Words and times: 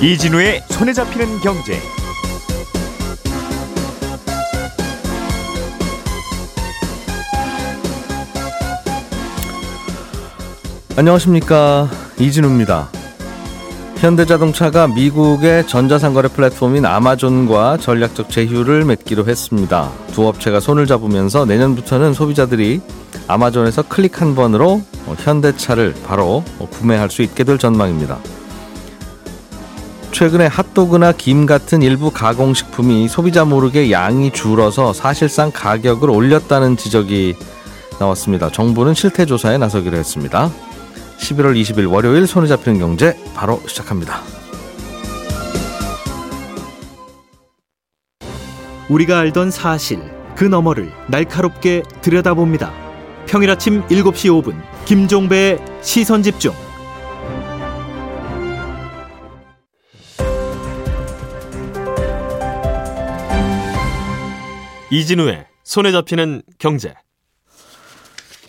이진우의 0.00 0.62
손에 0.68 0.92
잡히는 0.92 1.40
경제. 1.40 1.76
안녕하십니까 10.94 11.90
이진우입니다. 12.16 12.90
현대자동차가 13.96 14.86
미국의 14.86 15.66
전자상거래 15.66 16.28
플랫폼인 16.28 16.86
아마존과 16.86 17.78
전략적 17.78 18.30
제휴를 18.30 18.84
맺기로 18.84 19.26
했습니다. 19.26 19.90
두 20.12 20.28
업체가 20.28 20.60
손을 20.60 20.86
잡으면서 20.86 21.44
내년부터는 21.44 22.14
소비자들이 22.14 22.80
아마존에서 23.26 23.82
클릭 23.88 24.20
한 24.20 24.36
번으로 24.36 24.80
현대차를 25.18 25.96
바로 26.06 26.44
구매할 26.70 27.10
수 27.10 27.22
있게 27.22 27.42
될 27.42 27.58
전망입니다. 27.58 28.20
최근에 30.12 30.46
핫도그나 30.46 31.12
김 31.12 31.46
같은 31.46 31.82
일부 31.82 32.10
가공식품이 32.10 33.08
소비자 33.08 33.44
모르게 33.44 33.90
양이 33.90 34.30
줄어서 34.32 34.92
사실상 34.92 35.50
가격을 35.52 36.10
올렸다는 36.10 36.76
지적이 36.76 37.36
나왔습니다. 38.00 38.50
정부는 38.50 38.94
실태 38.94 39.26
조사에 39.26 39.58
나서기로 39.58 39.96
했습니다. 39.96 40.50
11월 41.18 41.60
20일 41.60 41.90
월요일 41.90 42.26
손에 42.26 42.46
잡히는 42.46 42.78
경제 42.78 43.16
바로 43.34 43.60
시작합니다. 43.66 44.22
우리가 48.88 49.18
알던 49.18 49.50
사실 49.50 50.00
그 50.34 50.44
너머를 50.44 50.90
날카롭게 51.08 51.82
들여다봅니다. 52.00 52.72
평일 53.26 53.50
아침 53.50 53.82
7시 53.88 54.42
5분 54.42 54.56
김종배의 54.86 55.58
시선 55.82 56.22
집중. 56.22 56.67
이진우의 64.90 65.46
손에 65.64 65.92
잡히는 65.92 66.42
경제. 66.58 66.94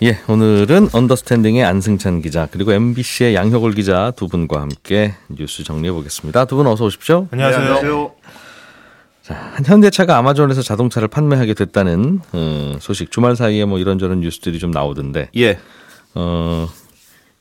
예, 0.02 0.18
오늘은 0.30 0.90
언더스탠딩의 0.94 1.64
안승찬 1.66 2.22
기자 2.22 2.48
그리고 2.50 2.72
MBC의 2.72 3.36
양효골 3.36 3.74
기자 3.74 4.12
두 4.16 4.28
분과 4.28 4.62
함께 4.62 5.14
뉴스 5.30 5.64
정리해 5.66 5.92
보겠습니다. 5.92 6.46
두 6.46 6.56
분 6.56 6.68
어서 6.68 6.86
오십시오. 6.86 7.28
안녕하세요. 7.32 8.12
자, 9.22 9.54
현대차가 9.66 10.18
아마존에서 10.18 10.62
자동차를 10.62 11.10
판매하게 11.10 11.54
됐다는 11.54 12.22
어, 12.32 12.78
소식 12.80 13.12
주말 13.12 13.36
사이에 13.36 13.66
뭐 13.66 13.78
이런저런 13.78 14.22
뉴스들이 14.22 14.58
좀 14.60 14.72
나오던데. 14.72 15.30
예. 15.36 15.60
어, 16.16 16.68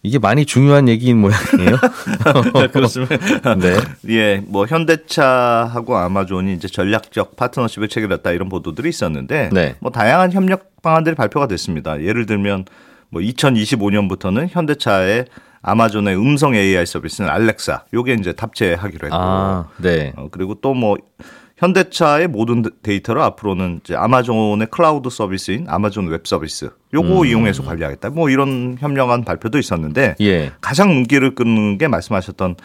이게 0.02 0.18
많이 0.18 0.46
중요한 0.46 0.88
얘기인 0.88 1.18
모양이에요. 1.18 1.76
그렇습니다. 2.72 3.54
네. 3.58 3.76
예, 4.08 4.42
뭐 4.46 4.66
현대차하고 4.66 5.96
아마존이 5.96 6.54
이제 6.54 6.68
전략적 6.68 7.36
파트너십을 7.36 7.88
체결했다 7.88 8.30
이런 8.30 8.48
보도들이 8.48 8.88
있었는데 8.88 9.50
네. 9.52 9.74
뭐 9.80 9.90
다양한 9.90 10.32
협력 10.32 10.80
방안들이 10.82 11.16
발표가 11.16 11.48
됐습니다. 11.48 12.00
예를 12.00 12.26
들면 12.26 12.66
뭐 13.10 13.20
2025년부터는 13.20 14.48
현대차의 14.50 15.26
아마존의 15.62 16.16
음성 16.16 16.54
AI 16.54 16.86
서비스는 16.86 17.28
알렉사 17.28 17.84
요게 17.92 18.14
이제 18.14 18.32
탑재하기로 18.32 19.06
했고 19.06 19.16
아, 19.16 19.68
네. 19.78 20.12
어, 20.16 20.28
그리고 20.30 20.54
또뭐 20.54 20.96
현대차의 21.58 22.28
모든 22.28 22.64
데이터를 22.82 23.20
앞으로는 23.22 23.80
이제 23.82 23.94
아마존의 23.94 24.68
클라우드 24.70 25.10
서비스인 25.10 25.66
아마존 25.68 26.06
웹 26.08 26.26
서비스 26.26 26.70
요거 26.94 27.24
이용해서 27.26 27.64
관리하겠다. 27.64 28.10
뭐 28.10 28.30
이런 28.30 28.76
협력안 28.78 29.24
발표도 29.24 29.58
있었는데 29.58 30.14
예. 30.20 30.52
가장 30.60 30.88
눈길을 30.88 31.34
끄는 31.34 31.78
게 31.78 31.88
말씀하셨던 31.88 32.56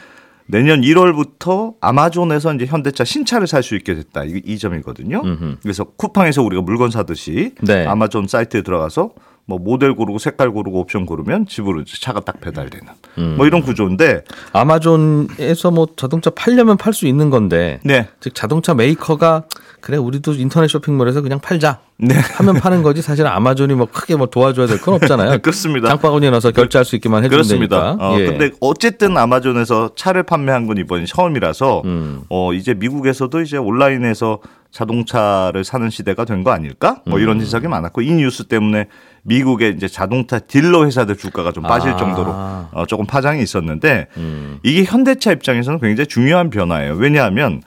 내년 0.46 0.82
1월부터 0.82 1.74
아마존에서 1.82 2.54
이제 2.54 2.66
현대차 2.66 3.04
신차를 3.04 3.48
살 3.48 3.64
수 3.64 3.76
있게 3.76 3.96
됐다. 3.96 4.26
이, 4.26 4.42
이 4.46 4.58
점이거든요. 4.58 5.22
음흠. 5.24 5.56
그래서 5.64 5.86
쿠팡에서 5.86 6.44
우리가 6.44 6.62
물건 6.62 6.92
사듯이 6.92 7.54
네. 7.62 7.86
아마존 7.88 8.28
사이트에 8.28 8.62
들어가서 8.62 9.12
뭐 9.46 9.60
모델 9.60 9.94
고르고 9.94 10.20
색깔 10.20 10.52
고르고 10.52 10.80
옵션 10.82 11.06
고르면 11.06 11.48
집으로 11.48 11.84
차가 11.84 12.22
딱 12.22 12.40
배달되는 12.40 12.88
음. 13.18 13.36
뭐 13.38 13.46
이런 13.46 13.62
구조인데 13.62 14.24
아마존에서 14.54 15.72
뭐 15.72 15.88
자동차 15.96 16.30
팔려면 16.30 16.78
팔 16.78 16.94
수 16.94 17.08
있는 17.08 17.30
건데 17.30 17.80
네. 17.84 18.08
즉 18.20 18.34
자동차 18.36 18.74
메이커가 18.74 19.44
그래 19.84 19.98
우리도 19.98 20.32
인터넷 20.36 20.70
쇼핑몰에서 20.70 21.22
그냥 21.22 21.42
팔자 21.42 21.80
네. 21.98 22.16
하면 22.38 22.56
파는 22.56 22.84
거지 22.84 23.02
사실 23.02 23.28
아마존이 23.28 23.74
뭐 23.76 23.86
크게 23.86 24.16
뭐 24.16 24.28
도와줘야 24.28 24.66
될 24.66 24.80
건 24.80 24.94
없잖아요. 24.94 25.40
그렇습니다. 25.44 25.90
장바구니에 25.90 26.30
넣어서 26.30 26.52
결제할 26.52 26.86
수 26.86 26.96
있게만 26.96 27.26
해주면 27.26 27.30
그렇습니다. 27.38 27.84
되니까. 27.98 28.08
어, 28.10 28.18
예. 28.18 28.26
근데 28.28 28.52
어쨌든 28.62 29.18
아마존에서 29.18 29.92
차를 29.98 30.24
판매한 30.24 30.68
건 30.68 30.78
이번이 30.78 31.06
처음이라서 31.06 31.82
음. 31.84 32.22
어, 32.30 32.54
이제 32.54 32.74
미국에서도 32.74 33.42
이제 33.42 33.58
온라인에서 33.58 34.40
자동차를 34.72 35.66
사는 35.66 35.90
시대가 35.90 36.24
된 36.26 36.44
거 36.46 36.52
아닐까? 36.52 37.02
뭐 37.06 37.20
이런 37.20 37.38
음. 37.38 37.42
해석이 37.42 37.68
많았고 37.68 38.02
이 38.02 38.12
뉴스 38.14 38.46
때문에 38.46 38.88
미국의 39.24 39.74
이제 39.76 39.90
자동차 39.90 40.40
딜러 40.40 40.86
회사들 40.86 41.18
주가가 41.18 41.52
좀 41.52 41.64
빠질 41.64 41.92
아. 41.92 41.98
정도로 41.98 42.32
어, 42.32 42.86
조금 42.88 43.06
파장이 43.06 43.44
있었는데 43.44 44.08
음. 44.16 44.60
이게 44.64 44.86
현대차 44.86 45.34
입장에서는 45.34 45.80
굉장히 45.80 46.08
중요한 46.08 46.50
변화예요. 46.50 46.94
왜냐하면 46.96 47.62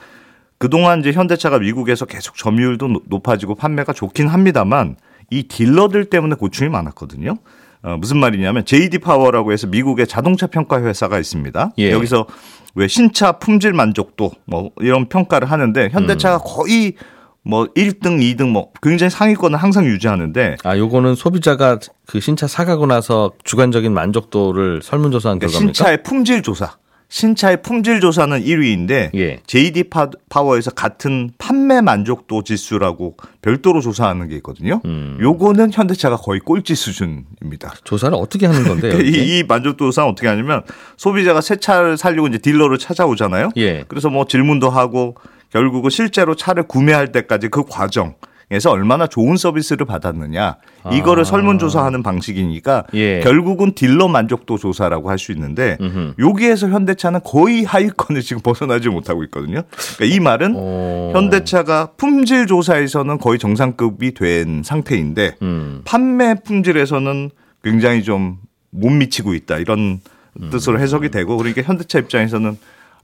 그동안 0.58 1.00
이제 1.00 1.12
현대차가 1.12 1.58
미국에서 1.58 2.06
계속 2.06 2.36
점유율도 2.36 2.88
노- 2.88 3.02
높아지고 3.08 3.54
판매가 3.54 3.92
좋긴 3.92 4.28
합니다만 4.28 4.96
이 5.30 5.44
딜러들 5.48 6.06
때문에 6.06 6.34
고충이 6.36 6.70
많았거든요. 6.70 7.36
어, 7.82 7.96
무슨 7.98 8.18
말이냐면 8.18 8.64
JD 8.64 8.98
파워라고 8.98 9.52
해서 9.52 9.66
미국의 9.66 10.06
자동차 10.06 10.46
평가 10.46 10.82
회사가 10.82 11.18
있습니다. 11.18 11.72
예. 11.78 11.90
여기서 11.92 12.26
왜 12.74 12.88
신차 12.88 13.32
품질 13.32 13.72
만족도 13.72 14.32
뭐 14.44 14.70
이런 14.80 15.08
평가를 15.08 15.50
하는데 15.50 15.88
현대차가 15.90 16.38
거의 16.38 16.94
뭐 17.42 17.66
1등, 17.76 18.18
2등 18.20 18.48
뭐 18.50 18.72
굉장히 18.82 19.10
상위권을 19.10 19.56
항상 19.58 19.84
유지하는데 19.86 20.56
아 20.64 20.76
요거는 20.76 21.14
소비자가 21.14 21.78
그 22.06 22.18
신차 22.18 22.46
사가고 22.48 22.86
나서 22.86 23.30
주관적인 23.44 23.92
만족도를 23.92 24.80
설문조사한 24.82 25.38
그러니까 25.38 25.52
결과입니까? 25.58 25.72
신차의 25.74 26.02
품질 26.02 26.42
조사. 26.42 26.76
신차의 27.08 27.62
품질 27.62 28.00
조사는 28.00 28.42
1위인데 28.42 29.10
예. 29.14 29.38
JD 29.46 29.84
파- 29.84 30.10
파워에서 30.28 30.72
같은 30.72 31.30
판매 31.38 31.80
만족도 31.80 32.42
지수라고 32.42 33.16
별도로 33.42 33.80
조사하는 33.80 34.28
게 34.28 34.36
있거든요. 34.36 34.80
음. 34.84 35.16
요거는 35.20 35.72
현대차가 35.72 36.16
거의 36.16 36.40
꼴찌 36.40 36.74
수준입니다. 36.74 37.74
조사를 37.84 38.16
어떻게 38.18 38.46
하는 38.46 38.64
건데요? 38.66 38.98
이? 39.06 39.38
이 39.38 39.44
만족도 39.46 39.86
조사는 39.86 40.10
어떻게 40.10 40.26
하냐면 40.26 40.62
소비자가 40.96 41.40
새 41.40 41.56
차를 41.56 41.96
살려고 41.96 42.26
이제 42.26 42.38
딜러를 42.38 42.78
찾아오잖아요. 42.78 43.50
예. 43.56 43.84
그래서 43.86 44.10
뭐 44.10 44.26
질문도 44.26 44.68
하고 44.68 45.16
결국은 45.52 45.90
실제로 45.90 46.34
차를 46.34 46.64
구매할 46.64 47.12
때까지 47.12 47.48
그 47.48 47.62
과정 47.64 48.14
에서 48.50 48.70
얼마나 48.70 49.08
좋은 49.08 49.36
서비스를 49.36 49.86
받았느냐 49.86 50.56
이거를 50.92 51.22
아. 51.22 51.24
설문조사하는 51.24 52.04
방식이니까 52.04 52.84
예. 52.94 53.18
결국은 53.20 53.72
딜러 53.72 54.06
만족도 54.06 54.56
조사라고 54.56 55.10
할 55.10 55.18
수 55.18 55.32
있는데 55.32 55.76
음흠. 55.80 56.14
여기에서 56.18 56.68
현대차는 56.68 57.20
거의 57.24 57.64
하위권을 57.64 58.22
지금 58.22 58.42
벗어나지 58.42 58.88
못하고 58.88 59.24
있거든요. 59.24 59.62
그러니까 59.96 60.16
이 60.16 60.20
말은 60.20 60.54
어. 60.56 61.12
현대차가 61.14 61.92
품질 61.96 62.46
조사에서는 62.46 63.18
거의 63.18 63.38
정상급이 63.38 64.14
된 64.14 64.62
상태인데 64.62 65.36
음. 65.42 65.82
판매 65.84 66.34
품질에서는 66.34 67.30
굉장히 67.64 68.04
좀 68.04 68.46
못 68.76 68.90
미치고 68.90 69.34
있다 69.34 69.58
이런 69.58 70.00
음. 70.40 70.50
뜻으로 70.50 70.78
해석이 70.78 71.10
되고 71.10 71.36
그러니까 71.36 71.62
현대차 71.62 71.98
입장에서는 71.98 72.58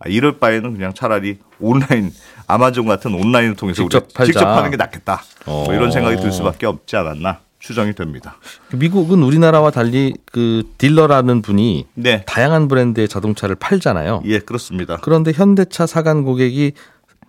아, 0.05 0.09
이럴 0.09 0.39
바에는 0.39 0.75
그냥 0.75 0.93
차라리 0.95 1.39
온라인 1.61 2.13
아마존 2.47 2.87
같은 2.87 3.15
온라인을 3.15 3.57
통해서 3.57 3.83
직접 3.83 4.13
팔자. 4.13 4.33
직접 4.33 4.47
하는 4.47 4.71
게 4.71 4.77
낫겠다 4.77 5.23
뭐 5.47 5.69
어. 5.71 5.75
이런 5.75 5.91
생각이 5.91 6.17
들 6.21 6.33
수밖에 6.33 6.67
없지 6.67 6.97
않았나 6.97 7.38
추정이 7.61 7.94
됩니다. 7.94 8.37
미국은 8.75 9.23
우리나라와 9.23 9.71
달리 9.71 10.15
그 10.32 10.65
딜러라는 10.79 11.43
분이 11.43 11.87
네, 11.94 12.25
다양한 12.26 12.67
브랜드의 12.67 13.06
자동차를 13.09 13.55
팔잖아요. 13.56 14.23
예 14.26 14.41
그렇습니다. 14.41 14.99
그런데 15.00 15.31
현대차 15.32 15.87
사간 15.87 16.25
고객이 16.25 16.73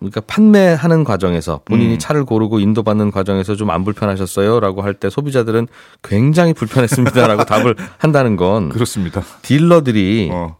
그러니까 0.00 0.20
판매하는 0.22 1.04
과정에서 1.04 1.60
본인이 1.64 1.94
음. 1.94 1.98
차를 2.00 2.24
고르고 2.24 2.58
인도받는 2.58 3.12
과정에서 3.12 3.54
좀 3.54 3.70
안 3.70 3.84
불편하셨어요라고 3.84 4.82
할 4.82 4.94
때 4.94 5.08
소비자들은 5.08 5.68
굉장히 6.02 6.52
불편했습니다라고 6.52 7.44
답을 7.46 7.76
한다는 7.98 8.34
건 8.36 8.70
그렇습니다. 8.70 9.22
딜러들이 9.42 10.30
어. 10.32 10.56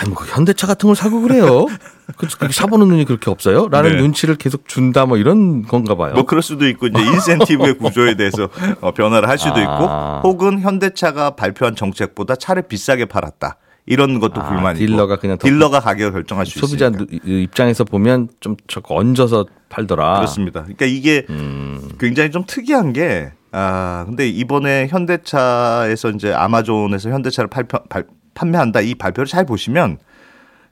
아니 0.00 0.10
뭐 0.10 0.22
현대차 0.24 0.68
같은 0.68 0.86
걸 0.86 0.94
사고 0.94 1.20
그래요. 1.22 1.66
그 2.16 2.28
그렇게 2.38 2.52
사보는 2.52 2.86
눈이 2.86 3.04
그렇게 3.04 3.30
없어요? 3.32 3.66
라는 3.68 3.96
네. 3.96 4.02
눈치를 4.02 4.36
계속 4.36 4.68
준다 4.68 5.06
뭐 5.06 5.16
이런 5.16 5.62
건가 5.62 5.96
봐요. 5.96 6.14
뭐 6.14 6.24
그럴 6.24 6.40
수도 6.40 6.68
있고 6.68 6.86
이제 6.86 7.00
인센티브의 7.02 7.78
구조에 7.78 8.14
대해서 8.14 8.48
어, 8.80 8.92
변화를 8.92 9.28
할 9.28 9.38
수도 9.38 9.54
아. 9.56 10.20
있고 10.20 10.28
혹은 10.28 10.60
현대차가 10.60 11.30
발표한 11.30 11.74
정책보다 11.74 12.36
차를 12.36 12.62
비싸게 12.62 13.06
팔았다. 13.06 13.56
이런 13.86 14.20
것도 14.20 14.40
아, 14.40 14.48
불만이고 14.48 14.86
딜러가 14.86 15.16
그냥 15.16 15.36
더 15.38 15.48
딜러가 15.48 15.80
가격을 15.80 16.12
결정할 16.12 16.46
수 16.46 16.60
소비자 16.60 16.88
있으니까. 16.88 17.06
누- 17.24 17.30
입장에서 17.32 17.82
보면 17.84 18.28
좀 18.38 18.54
저거 18.68 18.94
얹어서 18.94 19.46
팔더라. 19.68 20.16
그렇습니다. 20.16 20.60
그러니까 20.62 20.86
이게 20.86 21.26
음. 21.30 21.80
굉장히 21.98 22.30
좀 22.30 22.44
특이한 22.46 22.92
게 22.92 23.32
아, 23.50 24.04
근데 24.06 24.28
이번에 24.28 24.86
현대차에서 24.88 26.10
이제 26.10 26.32
아마존에서 26.34 27.10
현대차를 27.10 27.48
팔, 27.48 27.64
팔, 27.64 28.04
판매한다 28.38 28.80
이 28.80 28.94
발표를 28.94 29.26
잘 29.26 29.44
보시면 29.44 29.98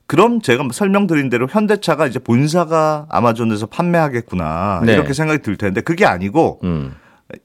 그럼 0.07 0.41
제가 0.41 0.69
설명드린 0.73 1.29
대로 1.29 1.49
현대차가 1.51 2.07
이제 2.07 2.21
본사가 2.21 3.07
아마존에서 3.11 3.67
판매하겠구나 3.67 4.83
네. 4.87 4.95
이렇게 4.95 5.13
생각이 5.13 5.43
들 5.43 5.57
텐데 5.57 5.81
그게 5.81 6.07
아니고 6.07 6.61
음. 6.63 6.95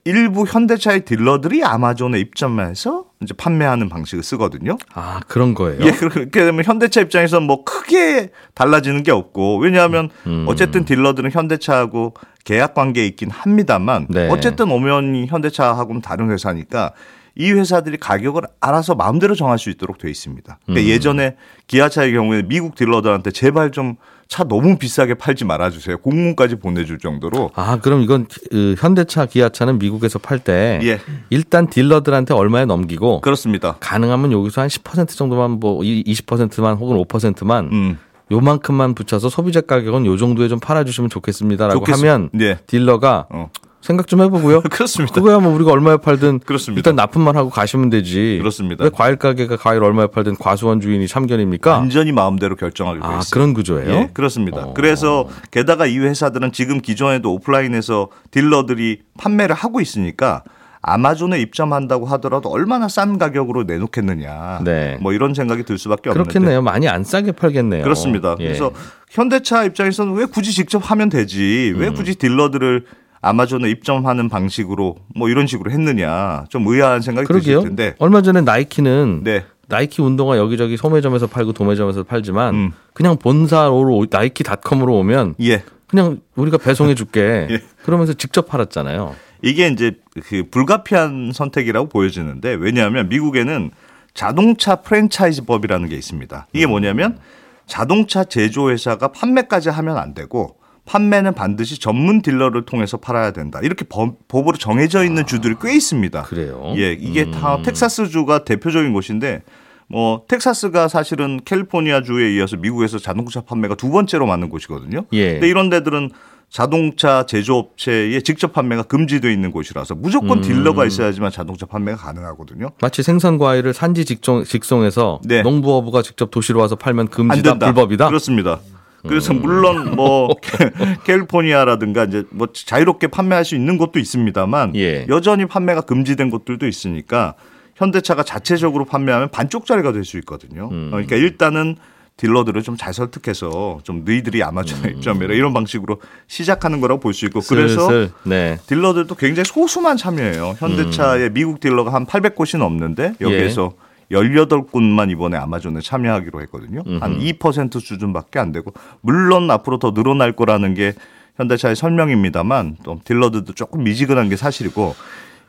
일부 0.05 0.45
현대차의 0.47 1.05
딜러들이 1.05 1.63
아마존에 1.63 2.19
입점해서 2.19 3.05
이제 3.23 3.33
판매하는 3.33 3.89
방식을 3.89 4.23
쓰거든요. 4.23 4.77
아 4.93 5.21
그런 5.27 5.55
거예요. 5.55 5.83
예, 5.83 5.89
그렇게 5.97 6.29
되면 6.29 6.63
현대차 6.63 7.01
입장에서는 7.01 7.47
뭐 7.47 7.63
크게 7.63 8.29
달라지는 8.53 9.01
게 9.01 9.11
없고 9.11 9.57
왜냐하면 9.57 10.11
음. 10.27 10.45
어쨌든 10.47 10.85
딜러들은 10.85 11.31
현대차하고 11.31 12.13
계약 12.43 12.75
관계에 12.75 13.07
있긴 13.07 13.31
합니다만 13.31 14.05
네. 14.09 14.27
어쨌든 14.29 14.69
오면이 14.69 15.25
현대차하고는 15.25 16.01
다른 16.01 16.29
회사니까 16.29 16.93
이 17.35 17.51
회사들이 17.51 17.97
가격을 17.97 18.41
알아서 18.59 18.95
마음대로 18.95 19.35
정할 19.35 19.57
수 19.57 19.69
있도록 19.69 19.97
돼 19.97 20.09
있습니다. 20.09 20.51
음. 20.61 20.73
그러니까 20.73 20.89
예전에 20.93 21.35
기아차의 21.67 22.11
경우에 22.13 22.41
미국 22.43 22.75
딜러들한테 22.75 23.31
제발 23.31 23.71
좀 23.71 23.95
차 24.31 24.45
너무 24.45 24.77
비싸게 24.77 25.15
팔지 25.15 25.43
말아주세요. 25.43 25.97
공문까지 25.97 26.55
보내줄 26.55 26.99
정도로 26.99 27.51
아 27.53 27.79
그럼 27.81 27.99
이건 28.01 28.27
그 28.49 28.75
현대차, 28.79 29.25
기아차는 29.25 29.77
미국에서 29.77 30.19
팔때 30.19 30.79
예 30.83 30.99
일단 31.29 31.67
딜러들한테 31.69 32.33
얼마에 32.33 32.63
넘기고 32.63 33.19
그렇습니다. 33.19 33.75
가능하면 33.81 34.31
여기서 34.31 34.61
한 34.61 34.69
10% 34.69 35.09
정도만 35.17 35.51
뭐 35.59 35.81
20%만 35.81 36.77
혹은 36.77 36.95
5%만 37.03 37.65
음 37.73 37.97
요만큼만 38.31 38.95
붙여서 38.95 39.27
소비자 39.27 39.59
가격은 39.59 40.05
요 40.05 40.15
정도에 40.15 40.47
좀 40.47 40.61
팔아주시면 40.61 41.09
좋겠습니다라고 41.09 41.83
좋겠습- 41.83 41.97
하면 41.97 42.29
예 42.39 42.57
딜러가 42.67 43.27
어. 43.31 43.49
생각 43.81 44.07
좀 44.07 44.21
해보고요. 44.21 44.61
그렇습니다. 44.69 45.13
그거야 45.15 45.39
뭐 45.39 45.53
우리가 45.55 45.71
얼마에 45.71 45.97
팔든 45.97 46.39
그렇습니다. 46.39 46.79
일단 46.79 46.95
납품만 46.95 47.35
하고 47.35 47.49
가시면 47.49 47.89
되지. 47.89 48.37
그렇습니다. 48.39 48.83
왜 48.83 48.89
과일 48.93 49.15
가게가 49.15 49.57
과일 49.57 49.83
얼마에 49.83 50.07
팔든 50.07 50.35
과수원 50.37 50.79
주인이 50.81 51.07
참견입니까? 51.07 51.71
완전히 51.79 52.11
마음대로 52.11 52.55
결정하게 52.55 52.99
돼 52.99 53.05
아 53.05 53.09
있어요. 53.17 53.29
그런 53.31 53.53
구조예요? 53.53 53.91
예, 53.91 54.09
그렇습니다. 54.13 54.67
어. 54.67 54.73
그래서 54.73 55.27
게다가 55.49 55.85
이 55.87 55.97
회사들은 55.97 56.51
지금 56.51 56.79
기존에도 56.79 57.33
오프라인에서 57.33 58.09
딜러들이 58.29 58.99
판매를 59.17 59.55
하고 59.55 59.81
있으니까 59.81 60.43
아마존에 60.83 61.39
입점한다고 61.39 62.07
하더라도 62.07 62.49
얼마나 62.49 62.87
싼 62.87 63.19
가격으로 63.19 63.63
내놓겠느냐. 63.63 64.61
네. 64.63 64.97
뭐 64.99 65.13
이런 65.13 65.33
생각이 65.35 65.63
들 65.63 65.77
수밖에 65.77 66.09
없는데. 66.09 66.31
그렇겠네요. 66.31 66.61
많이 66.63 66.87
안 66.87 67.03
싸게 67.03 67.33
팔겠네요. 67.33 67.83
그렇습니다. 67.83 68.35
예. 68.39 68.45
그래서 68.45 68.71
현대차 69.11 69.63
입장에서는 69.65 70.13
왜 70.13 70.25
굳이 70.25 70.51
직접 70.51 70.79
하면 70.89 71.09
되지? 71.09 71.73
음. 71.75 71.81
왜 71.81 71.89
굳이 71.91 72.15
딜러들을 72.15 72.85
아마존에 73.21 73.69
입점하는 73.69 74.29
방식으로 74.29 74.97
뭐 75.15 75.29
이런 75.29 75.47
식으로 75.47 75.71
했느냐. 75.71 76.45
좀 76.49 76.65
의아한 76.67 77.01
생각이 77.01 77.27
그러게요. 77.27 77.59
드실 77.59 77.69
텐데. 77.69 77.95
얼마 77.99 78.21
전에 78.21 78.41
나이키는 78.41 79.21
네. 79.23 79.45
나이키 79.67 80.01
운동화 80.01 80.37
여기저기 80.37 80.75
소매점에서 80.75 81.27
팔고 81.27 81.53
도매점에서 81.53 82.03
팔지만 82.03 82.53
음. 82.55 82.71
그냥 82.93 83.17
본사로 83.17 84.07
나이키닷컴으로 84.09 84.97
오면 84.97 85.35
예. 85.41 85.63
그냥 85.87 86.19
우리가 86.35 86.57
배송해 86.57 86.95
줄게. 86.95 87.47
예. 87.51 87.61
그러면서 87.83 88.13
직접 88.13 88.47
팔았잖아요. 88.47 89.15
이게 89.43 89.67
이제 89.67 89.93
그 90.23 90.43
불가피한 90.49 91.31
선택이라고 91.33 91.89
보여지는데 91.89 92.53
왜냐하면 92.55 93.07
미국에는 93.09 93.71
자동차 94.13 94.77
프랜차이즈법이라는 94.77 95.89
게 95.89 95.95
있습니다. 95.95 96.47
이게 96.53 96.65
뭐냐면 96.65 97.17
자동차 97.65 98.23
제조회사가 98.23 99.09
판매까지 99.09 99.69
하면 99.69 99.97
안 99.97 100.13
되고 100.13 100.57
판매는 100.91 101.35
반드시 101.35 101.79
전문 101.79 102.21
딜러를 102.21 102.65
통해서 102.65 102.97
팔아야 102.97 103.31
된다. 103.31 103.61
이렇게 103.63 103.85
법, 103.87 104.27
법으로 104.27 104.57
정해져 104.57 105.05
있는 105.05 105.25
주들이 105.25 105.55
꽤 105.61 105.73
있습니다. 105.73 106.23
그래요? 106.23 106.73
예, 106.75 106.91
이게 106.91 107.23
음. 107.23 107.31
다 107.31 107.61
텍사스주가 107.61 108.43
대표적인 108.43 108.91
곳인데 108.91 109.41
뭐 109.87 110.23
텍사스가 110.27 110.89
사실은 110.89 111.39
캘리포니아 111.45 112.01
주에 112.01 112.35
이어서 112.35 112.57
미국에서 112.57 112.99
자동차 112.99 113.39
판매가 113.39 113.75
두 113.75 113.89
번째로 113.89 114.25
많은 114.25 114.49
곳이거든요. 114.49 115.05
예. 115.13 115.33
근데 115.33 115.47
이런 115.47 115.69
데들은 115.69 116.09
자동차 116.49 117.25
제조업체의 117.25 118.21
직접 118.23 118.51
판매가 118.51 118.83
금지되어 118.83 119.31
있는 119.31 119.51
곳이라서 119.51 119.95
무조건 119.95 120.39
음. 120.39 120.41
딜러가 120.41 120.85
있어야지만 120.85 121.31
자동차 121.31 121.65
판매가 121.67 121.99
가능하거든요. 121.99 122.71
마치 122.81 123.01
생선 123.01 123.37
과일을 123.37 123.73
산지 123.73 124.03
직종, 124.03 124.43
직송해서 124.43 125.21
네. 125.23 125.41
농부어부가 125.41 126.01
직접 126.01 126.31
도시로 126.31 126.59
와서 126.59 126.75
팔면 126.75 127.07
안 127.07 127.07
금지다. 127.07 127.59
불법이다. 127.59 128.07
그렇습니다. 128.07 128.59
그래서 129.07 129.33
물론 129.33 129.95
뭐 129.95 130.29
캘리포니아라든가 131.05 132.05
이제 132.05 132.23
뭐 132.29 132.47
자유롭게 132.53 133.07
판매할 133.07 133.45
수 133.45 133.55
있는 133.55 133.77
곳도 133.77 133.99
있습니다만 133.99 134.75
예. 134.75 135.05
여전히 135.09 135.45
판매가 135.45 135.81
금지된 135.81 136.29
곳들도 136.29 136.67
있으니까 136.67 137.35
현대차가 137.75 138.23
자체적으로 138.23 138.85
판매하면 138.85 139.29
반쪽짜리가 139.29 139.91
될 139.91 140.05
수 140.05 140.17
있거든요. 140.19 140.69
음. 140.71 140.89
그러니까 140.91 141.15
일단은 141.15 141.77
딜러들을 142.17 142.61
좀 142.61 142.75
잘 142.77 142.93
설득해서 142.93 143.79
좀 143.83 144.03
너희들이 144.05 144.43
아마존에 144.43 144.91
입점해라 144.91 145.33
이런 145.33 145.53
방식으로 145.53 145.99
시작하는 146.27 146.79
거라고 146.81 146.99
볼 146.99 147.13
수 147.13 147.25
있고 147.25 147.39
그래서 147.41 147.85
음. 147.85 147.89
슬슬, 147.89 148.11
네. 148.23 148.57
딜러들도 148.67 149.15
굉장히 149.15 149.45
소수만 149.45 149.97
참여해요. 149.97 150.55
현대차의 150.59 151.29
음. 151.29 151.33
미국 151.33 151.59
딜러가 151.59 151.93
한 151.93 152.05
800곳이 152.05 152.57
넘는데 152.59 153.13
예. 153.21 153.25
여기에서 153.25 153.73
18곳만 154.11 155.09
이번에 155.11 155.37
아마존에 155.37 155.81
참여하기로 155.81 156.41
했거든요. 156.43 156.83
한 156.99 157.19
2% 157.19 157.79
수준밖에 157.79 158.39
안 158.39 158.51
되고 158.51 158.73
물론 159.01 159.49
앞으로 159.49 159.79
더 159.79 159.93
늘어날 159.93 160.33
거라는 160.33 160.73
게 160.73 160.93
현대차의 161.37 161.75
설명입니다만 161.75 162.77
또 162.83 162.99
딜러들도 163.03 163.53
조금 163.53 163.83
미지근한 163.83 164.29
게 164.29 164.35
사실이고 164.35 164.95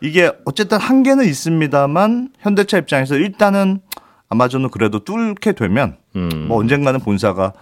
이게 0.00 0.32
어쨌든 0.44 0.78
한계는 0.78 1.24
있습니다만 1.24 2.30
현대차 2.40 2.78
입장에서 2.78 3.16
일단은 3.16 3.80
아마존은 4.28 4.70
그래도 4.70 5.00
뚫게 5.04 5.52
되면 5.52 5.96
음. 6.16 6.46
뭐 6.48 6.58
언젠가는 6.58 6.98
본사가 7.00 7.52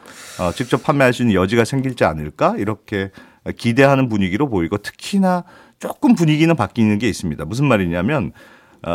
어, 0.41 0.53
직접 0.53 0.83
판매할 0.83 1.13
수 1.13 1.23
있는 1.23 1.35
여지가 1.35 1.65
생길지 1.65 2.05
않을까 2.05 2.55
이렇게 2.59 3.11
기대하는 3.57 4.09
분위기로 4.09 4.49
보이고 4.49 4.79
특히나 4.79 5.45
조금 5.81 6.15
분위기는 6.15 6.55
바뀌는 6.55 6.99
게 6.99 7.09
있습니다. 7.09 7.45
무슨 7.45 7.67
말이냐면 7.67 8.27
어, 8.29 8.33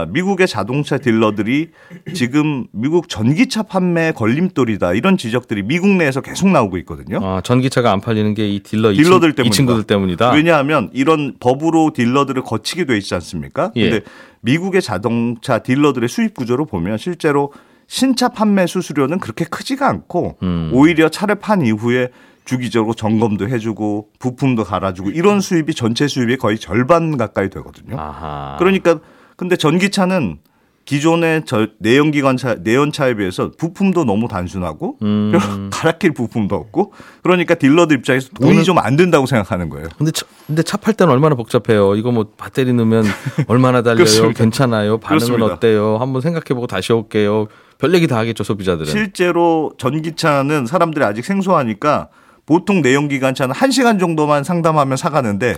미국의 0.10 0.48
자동차 0.48 0.98
딜러들이 0.98 1.70
지금 2.14 2.66
미국 2.72 3.08
전기차 3.10 3.64
판매 3.64 4.12
걸림돌이다 4.12 4.94
이런 4.94 5.18
지적들이 5.18 5.64
미국 5.64 5.90
내에서 5.90 6.22
계속 6.22 6.50
나오고 6.50 6.78
있거든요. 6.80 7.20
아, 7.24 7.42
전기차가 7.42 7.92
안 7.92 8.02
팔리는 8.02 8.34
게 8.34 8.46
이 8.50 8.60
딜러 8.62 8.92
이 8.92 8.98
딜러들 8.98 9.30
친- 9.30 9.36
때문이다. 9.36 9.48
이 9.48 9.52
친구들 9.52 9.84
때문이다. 9.84 10.32
왜냐하면 10.32 10.90
이런 10.94 11.36
법으로 11.40 11.92
딜러들을 11.94 12.42
거치게 12.44 12.86
돼 12.86 12.98
있지 12.98 13.14
않습니까? 13.16 13.72
예. 13.76 13.90
근데 13.90 14.06
미국의 14.42 14.82
자동차 14.82 15.60
딜러들의 15.60 16.08
수입 16.10 16.34
구조를 16.36 16.66
보면 16.66 16.98
실제로 16.98 17.52
신차 17.88 18.30
판매 18.30 18.66
수수료는 18.66 19.20
그렇게 19.20 19.46
크지가 19.46 19.88
않고 19.88 20.38
음. 20.44 20.72
오히려 20.74 21.10
차를 21.10 21.36
판 21.36 21.64
이후에 21.66 22.10
주기적으로 22.46 22.94
점검도 22.94 23.48
해주고 23.50 24.10
부품도 24.20 24.64
갈아주고 24.64 25.10
이런 25.12 25.40
수입이 25.42 25.74
전체 25.74 26.08
수입의 26.08 26.38
거의 26.38 26.60
절반 26.60 27.18
가까이 27.18 27.50
되거든요. 27.50 28.00
아하. 28.00 28.56
그러니까 28.60 29.00
근데 29.36 29.56
전기차는 29.56 30.40
기존의 30.86 31.44
저 31.48 31.66
내연기관 31.80 32.38
차 32.38 32.54
내연차에 32.62 33.16
비해서 33.16 33.50
부품도 33.58 34.06
너무 34.06 34.28
단순하고 34.28 35.00
음. 35.02 35.32
갈아낄 35.74 36.12
부품도 36.14 36.56
없고 36.56 36.94
그러니까 37.24 37.56
딜러들 37.56 37.98
입장에서 37.98 38.30
돈이 38.40 38.60
돈은- 38.60 38.66
좀안 38.66 38.96
된다고 38.96 39.26
생각하는 39.26 39.70
거예요. 39.70 39.88
근데 39.98 40.12
차, 40.12 40.28
근데 40.46 40.62
차 40.62 40.78
팔 40.78 40.94
때는 40.94 41.12
얼마나 41.12 41.34
복잡해요. 41.34 41.96
이거 41.96 42.12
뭐 42.12 42.28
배터리 42.38 42.72
넣으면 42.72 43.04
얼마나 43.48 43.82
달려요? 43.82 44.32
괜찮아요? 44.36 45.00
반응은 45.00 45.26
그렇습니다. 45.26 45.46
어때요? 45.56 45.98
한번 45.98 46.22
생각해보고 46.22 46.68
다시 46.68 46.94
올게요. 46.94 47.48
별 47.80 47.94
얘기 47.96 48.06
다 48.06 48.18
하겠죠 48.20 48.44
소비자들은. 48.44 48.86
실제로 48.92 49.72
전기차는 49.80 50.68
사람들이 50.68 51.04
아직 51.04 51.26
생소하니까 51.26 52.10
보통 52.46 52.82
내연 52.82 53.08
기관차는 53.08 53.56
한시간 53.56 53.98
정도만 53.98 54.44
상담하면 54.44 54.98
사가는데 54.98 55.56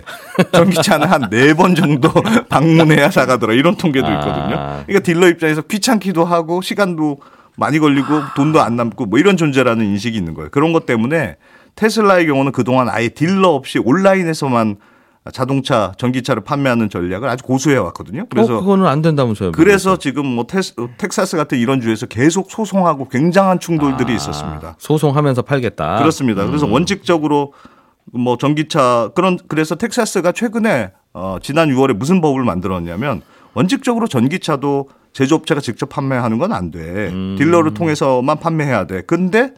전기차는 0.52 1.06
한네번 1.06 1.74
정도 1.74 2.10
방문해야 2.48 3.10
사가더라 3.10 3.52
이런 3.52 3.76
통계도 3.76 4.06
아. 4.06 4.12
있거든요. 4.12 4.84
그러니까 4.86 5.00
딜러 5.00 5.28
입장에서 5.28 5.62
귀찮기도 5.62 6.24
하고 6.24 6.62
시간도 6.62 7.18
많이 7.56 7.78
걸리고 7.78 8.20
돈도 8.36 8.62
안 8.62 8.76
남고 8.76 9.06
뭐 9.06 9.18
이런 9.18 9.36
존재라는 9.36 9.84
인식이 9.84 10.16
있는 10.16 10.32
거예요. 10.32 10.48
그런 10.50 10.72
것 10.72 10.86
때문에 10.86 11.36
테슬라의 11.74 12.26
경우는 12.26 12.52
그동안 12.52 12.88
아예 12.88 13.08
딜러 13.08 13.50
없이 13.50 13.78
온라인에서만 13.78 14.76
자동차 15.32 15.92
전기차를 15.98 16.42
판매하는 16.44 16.88
전략을 16.90 17.28
아주 17.28 17.44
고수해 17.44 17.76
왔거든요. 17.76 18.26
그래서 18.30 18.56
어, 18.56 18.60
그거는 18.60 18.86
안 18.86 19.02
된다면서요. 19.02 19.52
그래서 19.52 19.96
지금 19.98 20.26
뭐 20.26 20.44
테스, 20.46 20.74
텍사스 20.96 21.36
같은 21.36 21.58
이런 21.58 21.80
주에서 21.80 22.06
계속 22.06 22.50
소송하고 22.50 23.08
굉장한 23.08 23.60
충돌들이 23.60 24.12
아, 24.12 24.16
있었습니다. 24.16 24.76
소송하면서 24.78 25.42
팔겠다. 25.42 25.98
그렇습니다. 25.98 26.46
그래서 26.46 26.66
음. 26.66 26.72
원칙적으로 26.72 27.52
뭐 28.12 28.38
전기차 28.38 29.10
그런 29.14 29.38
그래서 29.48 29.74
텍사스가 29.74 30.32
최근에 30.32 30.92
어 31.12 31.36
지난 31.42 31.68
6월에 31.68 31.92
무슨 31.94 32.20
법을 32.20 32.42
만들었냐면 32.44 33.22
원칙적으로 33.54 34.06
전기차도 34.06 34.88
제조업체가 35.12 35.60
직접 35.60 35.88
판매하는 35.88 36.38
건 36.38 36.52
안 36.52 36.70
돼. 36.70 36.78
음. 37.10 37.36
딜러를 37.38 37.74
통해서만 37.74 38.38
판매해야 38.40 38.86
돼. 38.86 39.02
근데 39.06 39.52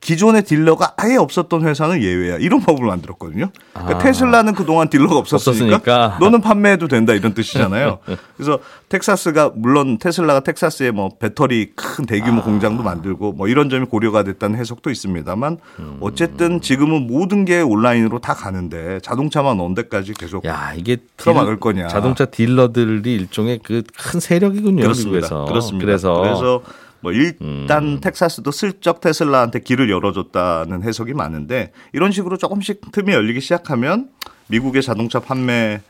기존의 0.00 0.44
딜러가 0.44 0.92
아예 0.98 1.16
없었던 1.16 1.66
회사는 1.66 2.00
예외야. 2.02 2.36
이런 2.36 2.60
법을 2.60 2.86
만들었거든요. 2.86 3.50
그러니까 3.72 3.96
아. 3.96 3.98
테슬라는 3.98 4.54
그동안 4.54 4.88
딜러가 4.88 5.16
없었으니까, 5.16 5.76
없었으니까. 5.76 6.18
너는 6.20 6.42
판매해도 6.42 6.86
된다 6.86 7.12
이런 7.12 7.34
뜻이잖아요. 7.34 7.98
그래서 8.36 8.60
텍사스가 8.88 9.52
물론 9.56 9.98
테슬라가 9.98 10.40
텍사스에 10.40 10.90
뭐 10.92 11.08
배터리 11.18 11.72
큰 11.74 12.04
아. 12.04 12.06
대규모 12.06 12.42
공장도 12.42 12.82
만들고 12.84 13.32
뭐 13.32 13.48
이런 13.48 13.68
점이 13.68 13.86
고려가 13.86 14.22
됐다는 14.22 14.58
해석도 14.60 14.90
있습니다만 14.90 15.58
음. 15.80 15.96
어쨌든 16.00 16.60
지금은 16.60 17.06
모든 17.08 17.44
게 17.44 17.60
온라인으로 17.60 18.20
다 18.20 18.34
가는데 18.34 19.00
자동차만 19.02 19.58
언데까지 19.58 20.12
계속 20.12 20.44
야 20.44 20.72
이게 20.76 20.98
틀어막을 21.16 21.54
딜- 21.54 21.60
거냐. 21.60 21.88
자동차 21.88 22.26
딜러들이 22.26 23.12
일종의 23.14 23.58
그 23.64 23.82
큰 23.98 24.20
세력이군요 24.20 24.82
그렇습니다. 24.82 25.14
미국에서. 25.16 25.44
그렇습니다. 25.46 25.84
그래서, 25.86 26.14
그래서 26.20 26.62
뭐 27.06 27.12
일단 27.12 28.00
텍사스도 28.00 28.50
슬쩍 28.50 29.00
테슬라한테 29.00 29.60
길을 29.60 29.88
열어줬다는 29.90 30.82
해석이 30.82 31.14
많은데 31.14 31.70
이런 31.92 32.10
식으로 32.10 32.36
조금씩 32.36 32.80
틈이 32.90 33.12
열리기 33.12 33.40
시작하면 33.40 34.08
미국의 34.48 34.82
자동차 34.82 35.20
판매 35.20 35.80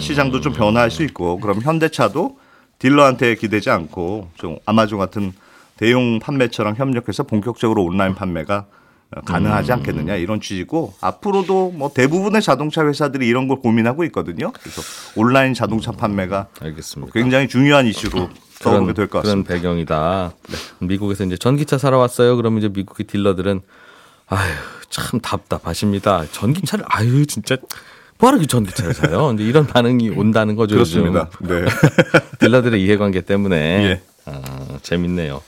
시장도 0.00 0.40
좀 0.40 0.52
변화할 0.52 0.90
수 0.90 1.04
있고 1.04 1.38
그럼 1.38 1.60
현대차도 1.60 2.38
딜러한테 2.80 3.36
기대지 3.36 3.70
않고 3.70 4.30
좀 4.34 4.58
아마존 4.66 4.98
같은 4.98 5.32
대형 5.76 6.18
판매처럼 6.18 6.74
협력해서 6.74 7.22
본격적으로 7.22 7.84
온라인 7.84 8.16
판매가 8.16 8.66
가능하지 9.26 9.70
않겠느냐 9.70 10.16
이런 10.16 10.40
취지고 10.40 10.94
앞으로도 11.00 11.70
뭐 11.70 11.92
대부분의 11.94 12.42
자동차 12.42 12.84
회사들이 12.84 13.28
이런 13.28 13.46
걸 13.46 13.60
고민하고 13.60 14.02
있거든요. 14.06 14.50
그래서 14.50 14.82
온라인 15.14 15.54
자동차 15.54 15.92
판매가 15.92 16.48
알겠습니다. 16.60 17.12
굉장히 17.12 17.46
중요한 17.46 17.86
이슈로 17.86 18.28
떠오르게 18.70 18.92
될것 18.94 19.22
그런 19.22 19.44
같습니다. 19.44 19.54
배경이다. 19.54 20.32
미국에서 20.80 21.24
이제 21.24 21.36
전기차 21.36 21.78
사러 21.78 21.98
왔어요. 21.98 22.36
그러면 22.36 22.58
이제 22.58 22.68
미국의 22.68 23.06
딜러들은 23.06 23.60
아유 24.26 24.52
참 24.90 25.20
답답하십니다. 25.20 26.24
전기차를 26.32 26.84
아유 26.88 27.26
진짜 27.26 27.56
뭐하러 28.18 28.38
그 28.38 28.46
전기차를 28.46 28.94
사요? 28.94 29.32
이제 29.34 29.44
이런 29.44 29.66
반응이 29.66 30.10
온다는 30.10 30.56
거죠. 30.56 30.76
그렇습니다. 30.76 31.28
네. 31.40 31.64
딜러들의 32.40 32.82
이해관계 32.82 33.22
때문에 33.22 33.56
예. 33.56 34.02
아, 34.26 34.78
재밌네요. 34.82 35.42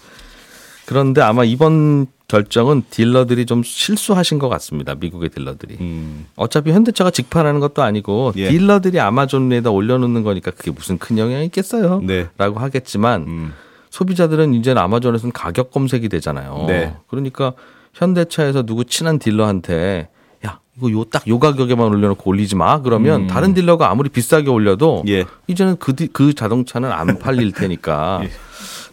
그런데 0.84 1.20
아마 1.20 1.44
이번 1.44 2.06
결정은 2.28 2.82
딜러들이 2.90 3.46
좀 3.46 3.62
실수하신 3.62 4.38
것 4.38 4.48
같습니다. 4.48 4.94
미국의 4.96 5.28
딜러들이. 5.30 5.76
음, 5.80 6.26
어차피 6.36 6.72
현대차가 6.72 7.10
직판하는 7.10 7.60
것도 7.60 7.82
아니고 7.82 8.32
예. 8.36 8.48
딜러들이 8.50 8.98
아마존 8.98 9.52
에다 9.52 9.70
올려놓는 9.70 10.24
거니까 10.24 10.50
그게 10.50 10.72
무슨 10.72 10.98
큰 10.98 11.18
영향이 11.18 11.44
있겠어요? 11.46 12.00
네. 12.04 12.26
라고 12.36 12.58
하겠지만 12.58 13.22
음, 13.22 13.52
소비자들은 13.90 14.54
이제는 14.54 14.82
아마존에서는 14.82 15.32
가격 15.32 15.70
검색이 15.70 16.08
되잖아요. 16.08 16.64
네. 16.66 16.94
그러니까 17.06 17.52
현대차에서 17.94 18.64
누구 18.64 18.84
친한 18.84 19.20
딜러한테 19.20 20.08
야 20.44 20.58
이거 20.76 20.90
요 20.90 21.04
딱 21.04 21.28
요 21.28 21.38
가격에만 21.38 21.86
올려놓고 21.86 22.28
올리지 22.28 22.56
마. 22.56 22.82
그러면 22.82 23.28
다른 23.28 23.54
딜러가 23.54 23.88
아무리 23.88 24.08
비싸게 24.08 24.50
올려도 24.50 25.02
음. 25.02 25.08
예. 25.08 25.24
이제는 25.46 25.76
그, 25.78 25.94
디- 25.94 26.08
그 26.08 26.34
자동차는 26.34 26.90
안 26.90 27.20
팔릴 27.20 27.52
테니까 27.54 28.22
예. 28.24 28.30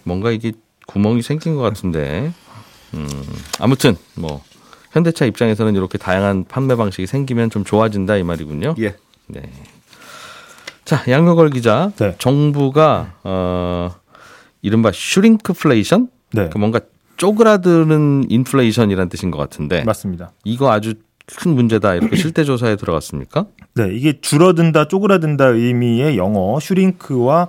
뭔가 0.03 0.29
이게 0.29 0.51
구멍이 0.85 1.23
생긴 1.23 1.55
것 1.55 1.61
같은데. 1.61 2.31
음, 2.93 3.07
아무튼 3.59 3.95
뭐 4.15 4.41
현대차 4.91 5.25
입장에서는 5.25 5.75
이렇게 5.75 5.97
다양한 5.97 6.45
판매 6.47 6.75
방식이 6.75 7.07
생기면 7.07 7.49
좀 7.49 7.63
좋아진다 7.63 8.17
이 8.17 8.23
말이군요. 8.23 8.75
예. 8.79 8.95
네. 9.27 9.41
자, 10.85 11.03
양명걸 11.07 11.49
기자. 11.49 11.91
네. 11.97 12.15
정부가 12.19 13.13
어 13.23 13.95
이른바 14.61 14.91
shrinkflation? 14.93 16.09
네. 16.33 16.49
그 16.51 16.57
뭔가 16.57 16.79
쪼그라드는 17.17 18.25
인플레이션이라는 18.29 19.09
뜻인 19.09 19.31
것 19.31 19.37
같은데 19.37 19.83
맞습니다. 19.83 20.31
이거 20.43 20.71
아주 20.71 20.95
큰 21.37 21.55
문제다 21.55 21.95
이렇게 21.95 22.15
실태 22.17 22.43
조사에 22.43 22.75
들어갔습니까? 22.75 23.45
네, 23.75 23.89
이게 23.93 24.19
줄어든다, 24.19 24.87
쪼그라든다 24.87 25.45
의미의 25.45 26.17
영어 26.17 26.59
shrink와 26.59 27.47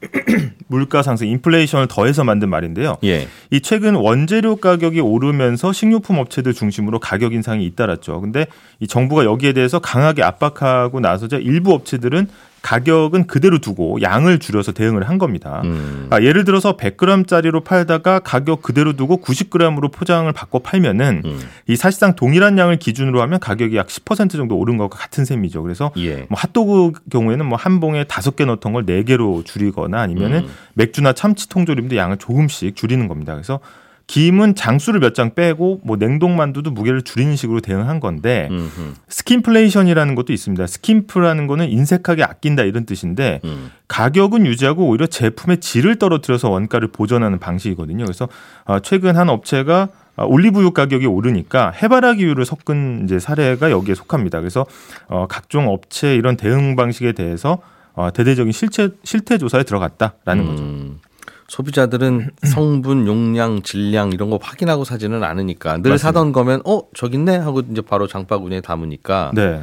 물가 0.68 1.02
상승, 1.02 1.26
인플레이션을 1.26 1.88
더해서 1.88 2.24
만든 2.24 2.48
말인데요. 2.50 2.98
예. 3.04 3.28
이 3.50 3.60
최근 3.60 3.94
원재료 3.94 4.56
가격이 4.56 5.00
오르면서 5.00 5.72
식료품 5.72 6.18
업체들 6.18 6.54
중심으로 6.54 6.98
가격 7.00 7.32
인상이 7.32 7.64
잇따랐죠. 7.64 8.20
근데 8.20 8.46
이 8.80 8.86
정부가 8.86 9.24
여기에 9.24 9.54
대해서 9.54 9.78
강하게 9.78 10.22
압박하고 10.22 11.00
나서자 11.00 11.38
일부 11.38 11.72
업체들은 11.72 12.28
가격은 12.68 13.26
그대로 13.26 13.60
두고 13.60 14.02
양을 14.02 14.40
줄여서 14.40 14.72
대응을 14.72 15.08
한 15.08 15.16
겁니다. 15.16 15.62
음. 15.64 16.06
아, 16.10 16.20
예를 16.20 16.44
들어서 16.44 16.76
100g짜리로 16.76 17.64
팔다가 17.64 18.18
가격 18.18 18.60
그대로 18.60 18.92
두고 18.92 19.22
90g으로 19.22 19.90
포장을 19.90 20.30
바꿔 20.34 20.58
팔면은 20.58 21.22
음. 21.24 21.40
이 21.66 21.76
사실상 21.76 22.14
동일한 22.14 22.58
양을 22.58 22.78
기준으로 22.78 23.22
하면 23.22 23.40
가격이 23.40 23.74
약 23.74 23.86
10% 23.86 24.32
정도 24.32 24.58
오른 24.58 24.76
것과 24.76 24.98
같은 24.98 25.24
셈이죠. 25.24 25.62
그래서 25.62 25.92
예. 25.96 26.26
뭐 26.28 26.36
핫도그 26.36 26.92
경우에는 27.10 27.46
뭐 27.46 27.56
한 27.58 27.80
봉에 27.80 28.04
다섯 28.04 28.36
개 28.36 28.44
넣던 28.44 28.72
걸 28.74 28.84
네 28.84 29.02
개로 29.02 29.42
줄이거나 29.44 29.98
아니면은 30.00 30.40
음. 30.40 30.48
맥주나 30.74 31.14
참치 31.14 31.48
통조림도 31.48 31.96
양을 31.96 32.18
조금씩 32.18 32.76
줄이는 32.76 33.08
겁니다. 33.08 33.32
그래서 33.32 33.60
김은 34.08 34.54
장수를 34.54 35.00
몇 35.00 35.12
장 35.14 35.34
빼고 35.34 35.80
뭐 35.84 35.96
냉동만두도 35.96 36.70
무게를 36.70 37.02
줄이는 37.02 37.36
식으로 37.36 37.60
대응한 37.60 38.00
건데 38.00 38.48
음, 38.50 38.70
음, 38.78 38.94
skimpflation이라는 39.08 40.14
것도 40.14 40.32
있습니다. 40.32 40.66
skimp라는 40.66 41.46
거는 41.46 41.68
인색하게 41.68 42.24
아낀다 42.24 42.62
이런 42.62 42.86
뜻인데 42.86 43.40
음. 43.44 43.70
가격은 43.88 44.46
유지하고 44.46 44.86
오히려 44.88 45.06
제품의 45.06 45.58
질을 45.60 45.96
떨어뜨려서 45.96 46.48
원가를 46.50 46.88
보전하는 46.88 47.38
방식이거든요. 47.38 48.04
그래서 48.04 48.28
아, 48.64 48.80
최근 48.80 49.16
한 49.16 49.28
업체가 49.28 49.88
아, 50.16 50.24
올리브유 50.24 50.70
가격이 50.70 51.06
오르니까 51.06 51.70
해바라기유를 51.70 52.44
섞은 52.44 53.02
이제 53.04 53.18
사례가 53.18 53.70
여기에 53.70 53.94
속합니다. 53.94 54.40
그래서 54.40 54.64
어, 55.08 55.26
각종 55.28 55.68
업체 55.68 56.14
이런 56.14 56.36
대응 56.36 56.76
방식에 56.76 57.12
대해서 57.12 57.58
어, 57.94 58.10
대대적인 58.12 58.52
실체, 58.52 58.88
실태 59.04 59.36
조사에 59.36 59.64
들어갔다라는 59.64 60.44
거죠. 60.46 60.64
음. 61.48 61.50
소비자들은 61.50 62.30
성분, 62.44 63.06
용량, 63.06 63.62
질량 63.62 64.12
이런 64.12 64.30
거 64.30 64.38
확인하고 64.40 64.84
사지는 64.84 65.24
않으니까 65.24 65.78
늘 65.78 65.90
맞습니다. 65.90 65.98
사던 65.98 66.32
거면 66.32 66.62
어 66.64 66.82
저기 66.94 67.16
있네 67.16 67.36
하고 67.36 67.60
이제 67.60 67.80
바로 67.80 68.06
장바구니에 68.06 68.60
담으니까 68.60 69.32
네. 69.34 69.62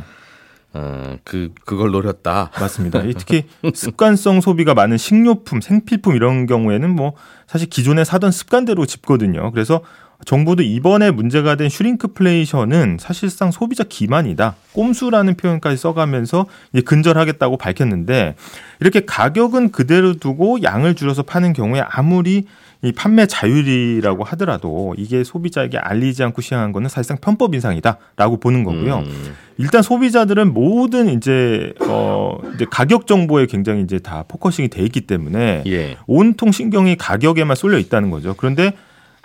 어, 0.74 1.18
그 1.24 1.52
그걸 1.64 1.92
노렸다. 1.92 2.52
맞습니다. 2.60 3.02
이 3.04 3.14
특히 3.14 3.46
습관성 3.74 4.42
소비가 4.42 4.74
많은 4.74 4.98
식료품, 4.98 5.62
생필품 5.62 6.16
이런 6.16 6.48
경우에는 6.48 6.90
뭐 6.94 7.14
사실 7.48 7.70
기존에 7.70 8.04
사던 8.04 8.32
습관대로 8.32 8.86
집거든요. 8.86 9.52
그래서 9.52 9.82
정부도 10.24 10.64
이번에 10.64 11.12
문제가 11.12 11.56
된 11.56 11.70
슈링크플레이션은 11.70 12.98
사실상 13.00 13.52
소비자 13.52 13.84
기만이다. 13.84 14.56
꼼수라는 14.74 15.36
표현까지 15.36 15.78
써가면서 15.78 16.46
이제 16.74 16.82
근절하겠다고 16.82 17.58
밝혔는데 17.58 18.36
이렇게 18.80 19.02
가격은 19.06 19.72
그대로 19.72 20.14
두고 20.14 20.64
양을 20.64 20.96
줄여서 20.96 21.24
파는 21.24 21.54
경우에 21.54 21.82
아무리 21.82 22.46
이 22.82 22.92
판매 22.92 23.26
자율이라고 23.26 24.24
하더라도 24.26 24.94
이게 24.98 25.24
소비자에게 25.24 25.78
알리지 25.78 26.24
않고 26.24 26.42
시행한 26.42 26.72
거는 26.72 26.90
사실상 26.90 27.18
편법 27.20 27.56
인상이다라고 27.56 28.40
보는 28.40 28.64
거고요. 28.64 29.00
음. 29.00 29.36
일단 29.58 29.82
소비자들은 29.82 30.54
모든 30.54 31.10
이제 31.10 31.74
어 31.88 32.38
이제 32.54 32.66
가격 32.70 33.08
정보에 33.08 33.48
굉장히 33.48 33.82
이제 33.82 34.00
다 34.00 34.24
focusing이 34.28 34.68
돼 34.68 34.84
있기 34.84 35.02
때문에 35.02 35.64
예. 35.66 35.98
온통 36.06 36.52
신경이 36.52 36.98
가격에만 36.98 37.56
쏠려 37.56 37.80
있다는 37.80 38.12
거죠. 38.12 38.36
그런데 38.38 38.74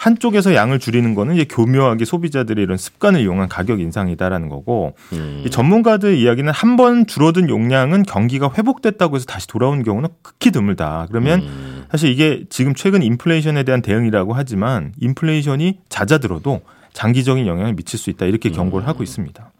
한쪽에서 0.00 0.54
양을 0.54 0.78
줄이는 0.78 1.14
거는 1.14 1.35
이제 1.35 1.45
교묘하게 1.45 2.07
소비자들의 2.07 2.62
이런 2.64 2.78
습관을 2.78 3.21
이용한 3.21 3.50
가격 3.50 3.80
인상이다라는 3.80 4.49
거고 4.49 4.95
음. 5.12 5.42
이 5.45 5.50
전문가들 5.50 6.16
이야기는 6.16 6.50
한 6.50 6.71
번 6.76 7.04
줄어든 7.07 7.50
용량은 7.50 8.04
경기가 8.04 8.50
회복됐다고 8.57 9.16
해서 9.16 9.26
다시 9.26 9.47
돌아오는 9.49 9.83
경우는 9.83 10.09
극히 10.23 10.52
드물다. 10.52 11.09
그러면 11.11 11.40
음. 11.40 11.85
사실 11.90 12.09
이게 12.11 12.45
지금 12.49 12.75
최근 12.75 13.02
인플레이션에 13.02 13.64
대한 13.64 13.83
대응이라고 13.83 14.33
하지만 14.33 14.95
인플레이션이 15.00 15.80
잦아들어도 15.90 16.62
장기적인 16.92 17.47
영향을 17.47 17.75
미칠 17.75 17.99
수 17.99 18.09
있다 18.09 18.25
이렇게 18.25 18.50
경고를 18.50 18.87
하고 18.87 19.02
있습니다. 19.02 19.50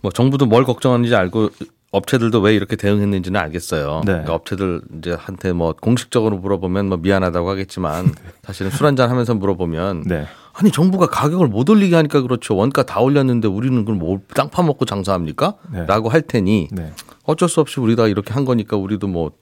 뭐 0.00 0.10
정부도 0.10 0.46
뭘 0.46 0.64
걱정하는지 0.64 1.14
알고 1.14 1.50
업체들도 1.92 2.40
왜 2.40 2.54
이렇게 2.54 2.76
대응했는지는 2.76 3.40
알겠어요. 3.40 4.02
네. 4.04 4.12
그러니까 4.12 4.34
업체들 4.34 4.80
이제 4.98 5.16
한테 5.18 5.52
뭐 5.52 5.74
공식적으로 5.78 6.38
물어보면 6.38 6.88
뭐 6.88 6.98
미안하다고 6.98 7.50
하겠지만 7.50 8.14
사실은 8.44 8.70
술 8.70 8.86
한잔 8.86 9.10
하면서 9.10 9.34
물어보면 9.34 10.04
네. 10.06 10.26
아니 10.52 10.70
정부가 10.70 11.06
가격을 11.06 11.48
못 11.48 11.68
올리게 11.68 11.96
하니까 11.96 12.22
그렇죠. 12.22 12.56
원가 12.56 12.84
다 12.84 13.00
올렸는데 13.00 13.48
우리는 13.48 13.84
그럼 13.84 13.98
뭐땅 13.98 14.50
파먹고 14.50 14.84
장사합니까? 14.84 15.54
네. 15.72 15.86
라고 15.86 16.08
할 16.08 16.22
테니 16.22 16.68
네. 16.70 16.92
어쩔 17.24 17.48
수 17.48 17.60
없이 17.60 17.80
우리가 17.80 18.06
이렇게 18.06 18.32
한 18.32 18.44
거니까 18.44 18.76
우리도 18.76 19.08
뭐 19.08 19.32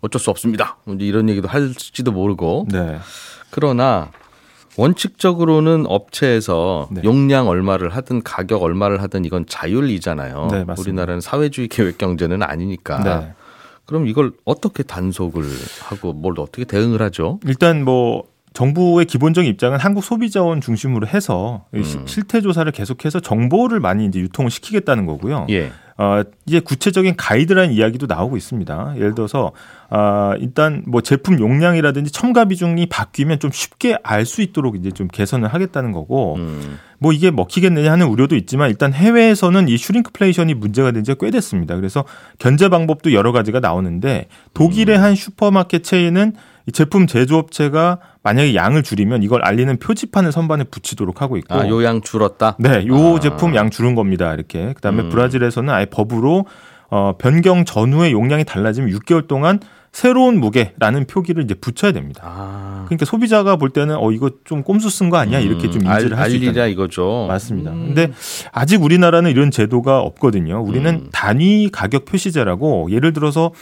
어쩔 0.00 0.20
수 0.20 0.30
없습니다. 0.30 0.78
이제 0.86 1.04
이런 1.04 1.28
얘기도 1.28 1.48
할지도 1.48 2.12
모르고 2.12 2.68
네. 2.70 2.98
그러나 3.50 4.10
원칙적으로는 4.78 5.86
업체에서 5.88 6.88
네. 6.92 7.02
용량 7.04 7.48
얼마를 7.48 7.88
하든 7.90 8.22
가격 8.22 8.62
얼마를 8.62 9.02
하든 9.02 9.24
이건 9.24 9.44
자율이잖아요. 9.46 10.48
네. 10.52 10.64
우리나라는 10.78 11.20
사회주의 11.20 11.66
계획 11.66 11.98
경제는 11.98 12.44
아니니까. 12.44 13.02
네. 13.02 13.32
그럼 13.86 14.06
이걸 14.06 14.32
어떻게 14.44 14.84
단속을 14.84 15.44
하고 15.82 16.12
뭘 16.12 16.38
어떻게 16.38 16.64
대응을 16.64 17.02
하죠? 17.02 17.40
일단 17.44 17.84
뭐 17.84 18.22
정부의 18.52 19.06
기본적인 19.06 19.50
입장은 19.50 19.78
한국 19.78 20.04
소비자원 20.04 20.60
중심으로 20.60 21.08
해서 21.08 21.64
음. 21.74 22.04
실태 22.06 22.40
조사를 22.40 22.70
계속해서 22.70 23.18
정보를 23.20 23.80
많이 23.80 24.06
이제 24.06 24.20
유통을 24.20 24.50
시키겠다는 24.50 25.06
거고요. 25.06 25.46
예. 25.50 25.72
어, 26.00 26.22
이제 26.46 26.60
구체적인 26.60 27.16
가이드라인 27.16 27.72
이야기도 27.72 28.06
나오고 28.06 28.36
있습니다. 28.36 28.94
예를 28.96 29.16
들어서 29.16 29.50
아, 29.90 30.34
일단 30.38 30.84
뭐 30.86 31.00
제품 31.00 31.40
용량이라든지 31.40 32.12
첨가 32.12 32.44
비중이 32.44 32.86
바뀌면 32.86 33.40
좀 33.40 33.50
쉽게 33.52 33.98
알 34.04 34.24
수 34.24 34.42
있도록 34.42 34.76
이제 34.76 34.90
좀 34.90 35.08
개선을 35.08 35.48
하겠다는 35.48 35.92
거고 35.92 36.36
음. 36.36 36.78
뭐 36.98 37.12
이게 37.12 37.30
먹히겠느냐 37.30 37.90
하는 37.90 38.06
우려도 38.06 38.36
있지만 38.36 38.68
일단 38.68 38.92
해외에서는 38.92 39.68
이 39.68 39.76
shrinkflation이 39.78 40.54
문제가 40.54 40.90
된 40.90 41.02
지가 41.02 41.16
꽤 41.18 41.30
됐습니다. 41.30 41.74
그래서 41.76 42.04
견제 42.38 42.68
방법도 42.68 43.12
여러 43.12 43.32
가지가 43.32 43.60
나오는데 43.60 44.28
독일의 44.54 44.98
한 44.98 45.14
슈퍼마켓 45.14 45.82
체인은 45.82 46.34
이 46.68 46.72
제품 46.72 47.06
제조업체가 47.06 47.98
만약에 48.22 48.54
양을 48.54 48.82
줄이면 48.82 49.22
이걸 49.22 49.42
알리는 49.42 49.78
표지판을 49.78 50.32
선반에 50.32 50.64
붙이도록 50.64 51.22
하고 51.22 51.38
있고 51.38 51.54
아, 51.54 51.66
요 51.66 51.78
양 51.78 52.02
줄었다. 52.02 52.56
네, 52.58 52.86
요 52.86 53.16
아. 53.16 53.20
제품 53.20 53.54
양 53.56 53.70
줄은 53.70 53.94
겁니다. 53.94 54.34
이렇게. 54.34 54.74
그다음에 54.74 55.04
음. 55.04 55.08
브라질에서는 55.08 55.72
아예 55.72 55.86
법으로 55.86 56.44
어 56.90 57.14
변경 57.18 57.64
전후의 57.64 58.12
용량이 58.12 58.44
달라지면 58.44 58.90
6개월 58.90 59.26
동안 59.26 59.60
새로운 59.92 60.38
무게라는 60.40 61.06
표기를 61.06 61.42
이제 61.42 61.54
붙여야 61.54 61.92
됩니다. 61.92 62.22
아. 62.24 62.84
그러니까 62.86 63.06
소비자가 63.06 63.56
볼 63.56 63.70
때는 63.70 63.96
어 63.96 64.12
이거 64.12 64.30
좀 64.44 64.62
꼼수 64.62 64.90
쓴 64.90 65.08
거 65.08 65.16
아니야 65.16 65.38
이렇게 65.40 65.70
좀 65.70 65.80
음, 65.82 65.90
인지를 65.90 66.14
알, 66.14 66.24
할수 66.24 66.36
있다. 66.36 66.66
이거죠. 66.66 67.24
맞습니다. 67.28 67.70
음. 67.72 67.94
근데 67.94 68.12
아직 68.52 68.82
우리나라는 68.82 69.30
이런 69.30 69.50
제도가 69.50 70.00
없거든요. 70.00 70.62
우리는 70.62 70.94
음. 70.94 71.08
단위 71.12 71.70
가격 71.70 72.04
표시제라고 72.04 72.88
예를 72.90 73.14
들어서 73.14 73.52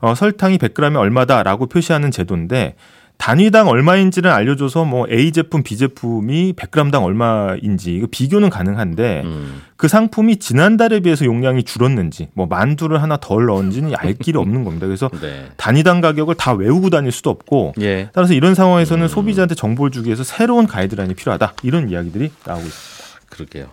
어, 0.00 0.14
설탕이 0.14 0.58
100g에 0.58 0.96
얼마다라고 0.96 1.66
표시하는 1.66 2.10
제도인데 2.10 2.74
단위당 3.16 3.68
얼마인지를 3.68 4.30
알려줘서 4.30 4.84
뭐 4.84 5.06
A 5.10 5.32
제품, 5.32 5.62
B 5.62 5.76
제품이 5.76 6.54
100g당 6.54 7.04
얼마인지 7.04 7.94
이거 7.94 8.06
비교는 8.10 8.50
가능한데 8.50 9.22
음. 9.24 9.62
그 9.76 9.88
상품이 9.88 10.38
지난달에 10.38 11.00
비해서 11.00 11.24
용량이 11.24 11.62
줄었는지 11.62 12.28
뭐 12.34 12.46
만두를 12.46 13.02
하나 13.02 13.16
덜 13.16 13.46
넣은지는 13.46 13.92
알 13.96 14.14
길이 14.14 14.36
없는 14.36 14.64
겁니다. 14.64 14.86
그래서 14.86 15.08
네. 15.20 15.46
단위당 15.56 16.00
가격을 16.00 16.34
다 16.34 16.52
외우고 16.52 16.90
다닐 16.90 17.12
수도 17.12 17.30
없고 17.30 17.74
예. 17.80 18.10
따라서 18.12 18.34
이런 18.34 18.54
상황에서는 18.54 19.04
음. 19.04 19.08
소비자한테 19.08 19.54
정보를 19.54 19.92
주기 19.92 20.08
위해서 20.08 20.24
새로운 20.24 20.66
가이드라인이 20.66 21.14
필요하다 21.14 21.54
이런 21.62 21.88
이야기들이 21.88 22.30
나오고 22.44 22.66
있습니다. 22.66 23.20
그러게요. 23.30 23.66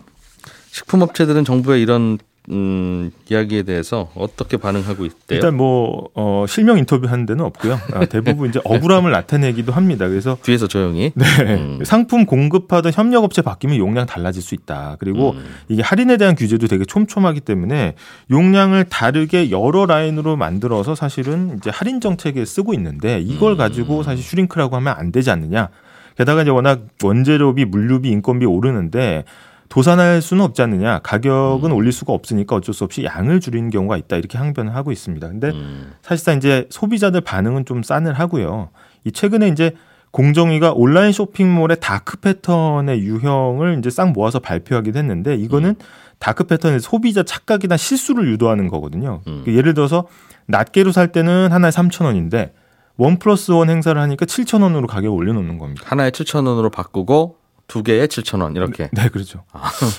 식품업체들은 0.72 1.44
정부의 1.44 1.82
이런 1.82 2.20
음, 2.50 3.12
이야기에 3.30 3.64
대해서 3.64 4.10
어떻게 4.16 4.58
반응하고 4.58 5.06
있대요? 5.06 5.38
일단 5.38 5.56
뭐 5.56 6.10
어, 6.16 6.46
실명 6.48 6.80
인터뷰 6.80 7.08
하는 7.08 7.26
데는 7.26 7.46
없고요. 7.46 7.80
아, 7.94 8.06
대부분 8.06 8.50
이제 8.50 8.60
억울함을 8.64 9.12
나타내기도 9.12 9.72
합니다. 9.72 10.08
그래서 10.08 10.38
뒤에서 10.42 10.68
조용히. 10.68 11.12
네. 11.14 11.26
음. 11.42 11.80
상품 11.84 12.26
공급하던 12.26 12.92
협력업체 12.94 13.44
바뀌면 13.44 13.78
용량 13.78 14.08
달라질 14.08 14.42
수 14.42 14.56
있다. 14.56 14.98
그리고 15.00 15.32
음. 15.32 15.46
이게 15.70 15.84
할인에 15.84 16.18
대한 16.18 16.36
규제도 16.36 16.68
되게 16.68 16.84
촘촘하기 16.84 17.42
때문에 17.42 17.94
용량을 18.32 18.86
다르게 18.86 19.52
여러 19.52 19.86
라인으로 19.86 20.36
만들어서 20.36 20.96
사실은 20.96 21.58
이제 21.58 21.70
할인 21.70 22.02
정책에 22.02 22.44
쓰고 22.44 22.74
있는데 22.74 23.20
이걸 23.20 23.54
음. 23.54 23.58
가지고 23.58 24.02
사실 24.02 24.24
슈링크라고 24.24 24.76
하면 24.78 24.96
안 24.98 25.12
되지 25.12 25.30
않느냐. 25.30 25.70
게다가 26.18 26.42
이제 26.42 26.52
워낙 26.52 26.82
원재료비, 27.04 27.66
물류비, 27.66 28.10
인건비 28.10 28.46
오르는데 28.46 29.26
도산할 29.72 30.22
수는 30.22 30.44
없지 30.44 30.62
않느냐. 30.62 31.00
가격은 31.00 31.72
음. 31.72 31.76
올릴 31.76 31.94
수가 31.94 32.12
없으니까 32.12 32.58
어쩔 32.58 32.76
수 32.76 32.84
없이 32.84 33.06
양을 33.06 33.40
줄이는 33.40 33.70
경우가 33.70 33.96
있다. 33.96 34.18
이렇게 34.18 34.38
항변을 34.38 34.76
하고 34.76 34.92
있습니다. 34.92 35.26
근데 35.30 35.52
음. 35.52 35.94
사실상 36.02 36.36
이제 36.36 36.68
소비자들 36.70 37.22
반응은 37.22 37.64
좀 37.64 37.82
싸늘하고요. 37.82 38.70
이 39.06 39.14
최근에 39.14 39.48
이제 39.48 39.72
공정위가 40.12 40.74
온라인 40.74 41.14
쇼핑몰의 41.14 41.78
dark 41.80 42.18
pattern의 42.18 43.00
유형을 43.00 43.78
이제 43.80 43.90
싹 43.90 44.12
모아서 44.12 44.40
발표하기도 44.40 45.00
했는데 45.00 45.36
이거는 45.36 45.76
dark 46.20 46.44
pattern의 46.44 46.82
소비자 46.82 47.24
착각이나 47.24 47.78
실수를 47.78 48.28
유도하는 48.28 48.68
거거든요. 48.68 49.22
음. 49.28 49.46
예를 49.48 49.74
들어서 49.74 50.06
낱개로 50.48 50.92
살 50.92 51.14
때는 51.14 51.54
하나에 51.54 51.72
3,000원인데 51.72 52.52
one 52.98 53.20
plus 53.20 53.52
one 53.52 53.70
행사를 53.70 54.00
하니까 54.00 54.26
7,000원으로 54.26 54.86
가격을 54.88 55.18
올려놓는 55.18 55.58
겁니다. 55.58 55.84
하나에 55.86 56.10
7,000원으로 56.12 56.70
바꾸고 56.74 57.38
두 57.72 57.84
개에 57.84 58.06
7,000원 58.06 58.58
이렇게. 58.58 58.90
네, 58.92 59.08
그렇죠. 59.08 59.46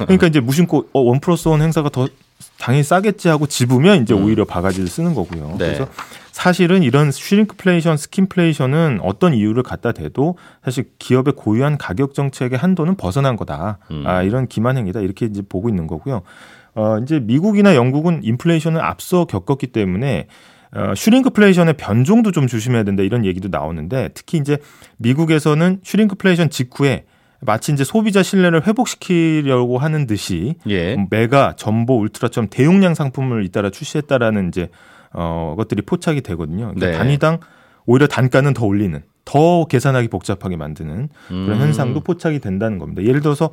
그러니까 0.00 0.26
이제 0.26 0.40
무심코 0.40 0.90
어, 0.92 1.00
one 1.00 1.20
plus 1.20 1.48
one 1.48 1.62
행사가 1.62 1.88
더 1.88 2.06
당연히 2.58 2.82
싸겠지 2.82 3.28
하고 3.28 3.46
집으면 3.46 4.02
이제 4.02 4.12
음. 4.12 4.24
오히려 4.24 4.44
바가지를 4.44 4.88
쓰는 4.88 5.14
거고요. 5.14 5.52
네. 5.52 5.56
그래서 5.56 5.88
사실은 6.32 6.82
이런 6.82 7.10
shrinkflation, 7.10 7.96
skimpflation은 7.96 9.00
어떤 9.02 9.32
이유를 9.32 9.62
갖다 9.62 9.92
대도 9.92 10.36
사실 10.62 10.90
기업의 10.98 11.32
고유한 11.34 11.78
가격 11.78 12.12
정책의 12.12 12.58
한도는 12.58 12.96
벗어난 12.96 13.36
거다. 13.36 13.78
음. 13.90 14.04
아, 14.06 14.22
이런 14.22 14.48
기만행위다. 14.48 15.00
이렇게 15.00 15.24
이제 15.24 15.40
보고 15.40 15.70
있는 15.70 15.86
거고요. 15.86 16.20
어, 16.74 16.98
이제 16.98 17.20
미국이나 17.20 17.74
영국은 17.74 18.20
인플레이션을 18.22 18.84
앞서 18.84 19.24
겪었기 19.24 19.68
때문에 19.68 20.26
어, 20.74 20.92
shrinkflation의 20.94 21.78
변종도 21.78 22.32
좀 22.32 22.46
조심해야 22.46 22.82
된다 22.82 23.02
이런 23.02 23.24
얘기도 23.24 23.48
나오는데 23.48 24.10
특히 24.12 24.36
이제 24.36 24.58
미국에서는 24.98 25.80
shrinkflation 25.82 26.50
직후에 26.50 27.06
마치 27.44 27.72
이제 27.72 27.84
소비자 27.84 28.22
신뢰를 28.22 28.66
회복시키려고 28.66 29.78
하는 29.78 30.06
듯이 30.06 30.54
예. 30.68 30.96
메가, 31.10 31.54
점보, 31.56 31.98
울트라처럼 32.00 32.48
대용량 32.50 32.94
상품을 32.94 33.44
잇따라 33.44 33.70
출시했다라는 33.70 34.48
이제 34.48 34.70
어 35.12 35.54
것들이 35.58 35.82
포착이 35.82 36.22
되거든요. 36.22 36.72
그러니까 36.74 36.86
네. 36.86 36.92
단위당 36.92 37.40
오히려 37.84 38.06
단가는 38.06 38.54
더 38.54 38.64
올리는, 38.64 39.02
더 39.24 39.64
계산하기 39.66 40.08
복잡하게 40.08 40.56
만드는 40.56 41.08
그런 41.28 41.50
음. 41.50 41.60
현상도 41.60 42.00
포착이 42.00 42.38
된다는 42.38 42.78
겁니다. 42.78 43.02
예를 43.02 43.20
들어서 43.20 43.50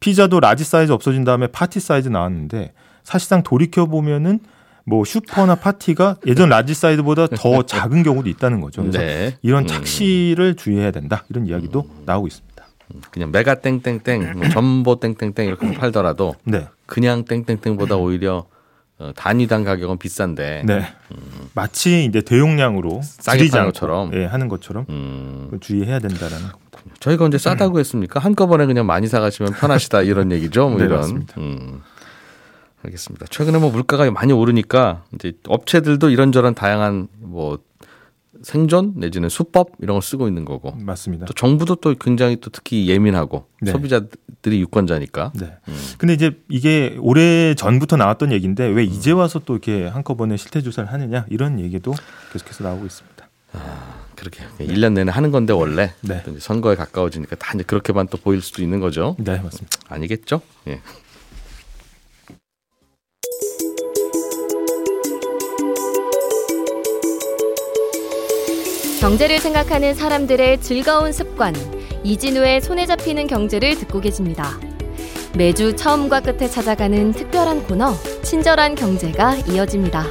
피자도 0.00 0.40
large 0.40 0.64
size 0.64 0.92
없어진 0.92 1.24
다음에 1.24 1.48
party 1.48 1.80
size 1.80 2.08
나왔는데 2.08 2.72
사실상 3.02 3.42
돌이켜 3.42 3.86
보면은 3.86 4.38
뭐 4.84 5.04
슈퍼나 5.04 5.54
파티가 5.56 6.16
예전 6.26 6.48
large 6.48 6.74
size보다 6.74 7.28
더 7.28 7.62
작은 7.66 8.02
경우도 8.02 8.28
있다는 8.28 8.60
거죠. 8.60 8.82
그래서 8.82 8.98
네. 8.98 9.36
이런 9.42 9.64
음. 9.64 9.66
착시를 9.66 10.54
주의해야 10.54 10.90
된다 10.92 11.24
이런 11.28 11.46
이야기도 11.46 11.88
나오고 12.06 12.26
있습니다. 12.28 12.52
그냥 13.10 13.30
메가 13.32 13.56
땡땡땡, 13.56 14.32
뭐 14.38 14.48
점보 14.48 15.00
땡땡땡 15.00 15.46
이렇게 15.46 15.72
팔더라도 15.74 16.34
네, 16.44 16.68
그냥 16.86 17.24
땡땡땡보다 17.24 17.96
오히려 17.96 18.46
어, 18.98 19.10
단위당 19.16 19.64
가격은 19.64 19.98
비싼데. 19.98 20.62
네. 20.64 20.86
마치 21.54 22.04
이제 22.04 22.20
대용량으로 22.20 23.00
싸게 23.02 23.48
파는 23.48 23.66
것처럼. 23.66 24.12
예, 24.14 24.24
하는 24.26 24.48
것처럼 24.48 24.86
음, 24.90 25.50
주의해야 25.60 25.98
된다라는 25.98 26.48
겁니다. 26.50 26.78
저희가 27.00 27.24
언제 27.24 27.38
싸다고 27.38 27.78
했습니까? 27.80 28.20
한꺼번에 28.20 28.66
그냥 28.66 28.86
많이 28.86 29.06
사가시면 29.08 29.54
편하시다 29.54 30.02
이런 30.02 30.30
얘기죠. 30.32 30.68
뭐 30.68 30.78
네, 30.78 30.84
이런. 30.84 31.00
맞습니다. 31.00 31.34
음. 31.40 31.80
알겠습니다. 32.84 33.26
최근에 33.30 33.58
뭐 33.58 33.70
물가가 33.70 34.08
많이 34.10 34.32
오르니까 34.32 35.04
이제 35.14 35.32
업체들도 35.48 36.10
이런저런 36.10 36.54
다양한 36.54 37.08
뭐 37.20 37.58
생존 38.42 38.94
내지는 38.96 39.28
수법 39.28 39.70
이런 39.80 39.94
걸 39.94 40.02
쓰고 40.02 40.28
있는 40.28 40.44
거고 40.44 40.72
맞습니다. 40.72 41.26
또 41.26 41.32
정부도 41.32 41.76
또 41.76 41.94
굉장히 41.94 42.36
또 42.36 42.50
특히 42.50 42.88
예민하고 42.88 43.46
네. 43.60 43.72
소비자들이 43.72 44.60
유권자니까 44.60 45.32
네. 45.34 45.56
음. 45.68 45.74
근데 45.98 46.14
이제 46.14 46.32
이게 46.48 46.96
오래 47.00 47.54
전부터 47.54 47.96
나왔던 47.96 48.32
얘기인데 48.32 48.66
왜 48.66 48.84
이제 48.84 49.12
와서 49.12 49.40
또 49.44 49.54
이렇게 49.54 49.86
한꺼번에 49.86 50.36
실태 50.36 50.60
조사를 50.60 50.92
하느냐 50.92 51.26
이런 51.30 51.60
얘기도 51.60 51.94
계속해서 52.32 52.64
나오고 52.64 52.86
있습니다. 52.86 53.28
그렇게 54.16 54.44
1년 54.60 54.92
내내 54.92 55.10
하는 55.10 55.32
건데 55.32 55.52
원래 55.52 55.92
네. 56.00 56.22
선거에 56.38 56.76
가까워지니까 56.76 57.36
다 57.36 57.52
이제 57.54 57.64
그렇게만 57.64 58.06
또 58.08 58.16
보일 58.18 58.40
수도 58.40 58.62
있는 58.62 58.78
거죠. 58.78 59.16
네, 59.18 59.38
맞습니다. 59.40 59.78
아니겠죠? 59.88 60.40
예. 60.68 60.80
경제를 69.02 69.40
생각하는 69.40 69.94
사람들의 69.94 70.60
즐거운 70.60 71.10
습관 71.10 71.52
이진우의 72.04 72.60
손에 72.60 72.86
잡히는 72.86 73.26
경제를 73.26 73.74
듣고 73.74 74.00
계십니다. 74.00 74.60
매주 75.36 75.74
처음과 75.74 76.20
끝에 76.20 76.46
찾아가는 76.46 77.10
특별한 77.10 77.64
코너 77.64 77.94
친절한 78.22 78.76
경제가 78.76 79.38
이어집니다. 79.38 80.04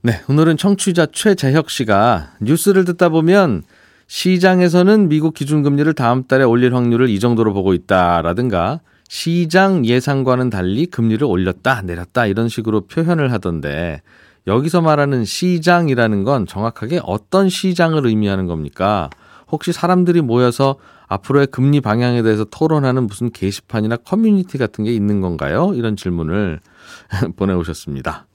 네, 0.00 0.22
오늘은 0.26 0.56
청취자 0.56 1.08
최재혁 1.12 1.68
씨가 1.68 2.36
뉴스를 2.40 2.86
듣다 2.86 3.10
보면 3.10 3.62
시장에서는 4.06 5.10
미국 5.10 5.34
기준금리를 5.34 5.92
다음 5.92 6.24
달에 6.24 6.44
올릴 6.44 6.74
확률을 6.74 7.10
이 7.10 7.20
정도로 7.20 7.52
보고 7.52 7.74
있다라든가 7.74 8.80
시장 9.06 9.84
예상과는 9.84 10.48
달리 10.48 10.86
금리를 10.86 11.22
올렸다 11.26 11.82
내렸다 11.82 12.24
이런 12.24 12.48
식으로 12.48 12.86
표현을 12.86 13.32
하던데 13.32 14.00
여기서 14.46 14.82
말하는 14.82 15.24
시장이라는 15.24 16.24
건 16.24 16.46
정확하게 16.46 17.00
어떤 17.04 17.48
시장을 17.48 18.06
의미하는 18.06 18.46
겁니까? 18.46 19.08
혹시 19.50 19.72
사람들이 19.72 20.20
모여서 20.20 20.76
앞으로의 21.06 21.46
금리 21.48 21.80
방향에 21.80 22.22
대해서 22.22 22.44
토론하는 22.44 23.06
무슨 23.06 23.30
게시판이나 23.30 23.96
커뮤니티 23.96 24.58
같은 24.58 24.84
게 24.84 24.92
있는 24.92 25.20
건가요? 25.20 25.72
이런 25.74 25.96
질문을 25.96 26.60
보내오셨습니다. 27.36 28.26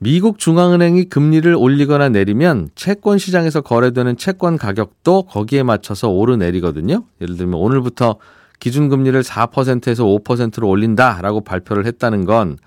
미국 0.00 0.38
중앙은행이 0.38 1.04
금리를 1.04 1.52
올리거나 1.56 2.08
내리면 2.10 2.68
채권 2.74 3.18
시장에서 3.18 3.62
거래되는 3.62 4.16
채권 4.16 4.56
가격도 4.56 5.24
거기에 5.24 5.64
맞춰서 5.64 6.08
오르내리거든요. 6.08 7.02
예를 7.20 7.36
들면 7.36 7.54
오늘부터 7.54 8.16
기준금리를 8.60 9.20
4%에서 9.22 10.04
5%로 10.04 10.68
올린다라고 10.68 11.40
발표를 11.40 11.86
했다는 11.86 12.26
건 12.26 12.58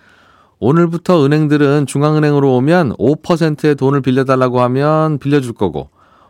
오늘부터 0.63 1.26
은행들은 1.26 1.88
중앙은행으로 1.88 2.56
오면 2.56 2.93
5%의 2.97 3.74
돈을 3.74 4.02
빌려달라고 4.02 4.62
하면 4.62 5.17
빌려줄 5.17 5.54
거고 5.54 5.89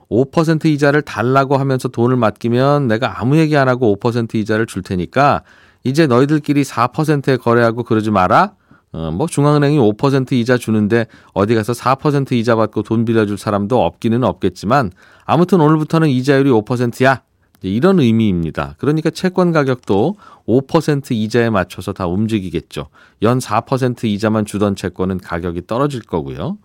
5% 0.10 0.66
이자를 0.68 1.02
달라고 1.02 1.58
하면서 1.58 1.90
돈을 1.90 2.16
맡기면 2.16 2.88
내가 2.88 3.20
아무 3.20 3.38
얘기 3.38 3.58
안 3.58 3.68
하고 3.68 3.94
5% 4.00 4.36
이자를 4.36 4.68
줄 4.68 4.84
테니까 4.84 5.44
이제 5.84 6.08
너희들끼리 6.08 6.64
4%에 6.64 7.38
거래하고 7.38 7.84
그러지 7.84 8.10
마라. 8.10 8.54
어, 8.94 9.12
뭐 9.12 9.28
중앙은행이 9.28 9.78
5% 9.78 10.32
이자 10.34 10.58
주는데 10.58 11.08
어디 11.34 11.54
가서 11.54 11.74
4% 11.74 12.32
이자 12.34 12.56
받고 12.56 12.84
돈 12.84 13.04
빌려줄 13.04 13.38
사람도 13.38 13.84
없기는 13.84 14.24
없겠지만 14.24 14.92
아무튼 15.26 15.60
오늘부터는 15.60 16.08
이자율이 16.08 16.50
5%야. 16.52 17.22
이런 17.70 18.00
의미입니다. 18.00 18.76
그러니까 18.78 19.10
채권 19.10 19.52
가격도 19.52 20.16
5% 20.48 21.12
이자에 21.12 21.50
맞춰서 21.50 21.94
다 21.94 22.08
움직이겠죠. 22.08 22.88
연 23.22 23.40
4% 23.40 24.06
이자만 24.06 24.46
주던 24.46 24.76
채권은 24.76 25.20
가격이 25.20 25.68
떨어질 25.68 26.02
거고요. 26.02 26.58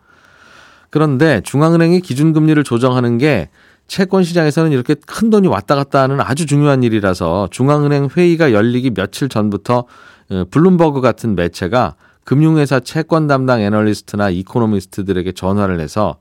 그런데 0.90 1.40
중앙은행이 1.42 2.00
기준금리를 2.00 2.62
조정하는 2.64 3.18
게 3.18 3.50
채권 3.86 4.24
시장에서는 4.24 4.72
이렇게 4.72 4.94
큰 4.94 5.30
돈이 5.30 5.48
왔다 5.48 5.76
갔다 5.76 6.02
하는 6.02 6.20
아주 6.20 6.46
중요한 6.46 6.82
일이라서 6.82 7.48
중앙은행 7.50 8.08
회의가 8.16 8.52
열리기 8.52 8.90
며칠 8.90 9.28
전부터 9.28 9.84
어, 10.30 10.44
블룸버그 10.50 11.00
같은 11.00 11.36
매체가 11.36 11.94
금융회사 12.26 12.80
채권 12.80 13.28
담당 13.28 13.60
애널리스트나 13.60 14.30
이코노미스트들에게 14.30 15.30
전화를 15.30 15.78
해서 15.78 16.16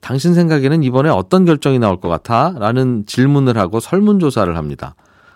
당신 0.00 0.32
생각에는 0.32 0.82
이번에 0.82 1.10
어떤 1.10 1.44
결정이 1.44 1.78
나올 1.78 2.00
것 2.00 2.08
같아? 2.08 2.54
라는 2.58 3.04
질문을 3.06 3.58
하고 3.58 3.78
설문조사를 3.78 4.56
합니다. 4.56 4.94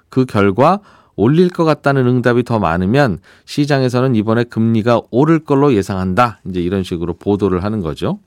그 0.08 0.24
결과 0.24 0.80
올릴 1.14 1.50
것 1.50 1.64
같다는 1.64 2.06
응답이 2.06 2.42
더 2.42 2.58
많으면 2.58 3.18
시장에서는 3.44 4.14
이번에 4.16 4.44
금리가 4.44 5.02
오를 5.10 5.40
걸로 5.40 5.74
예상한다. 5.74 6.40
이제 6.48 6.58
이런 6.60 6.84
식으로 6.84 7.12
보도를 7.14 7.62
하는 7.62 7.82
거죠. 7.82 8.18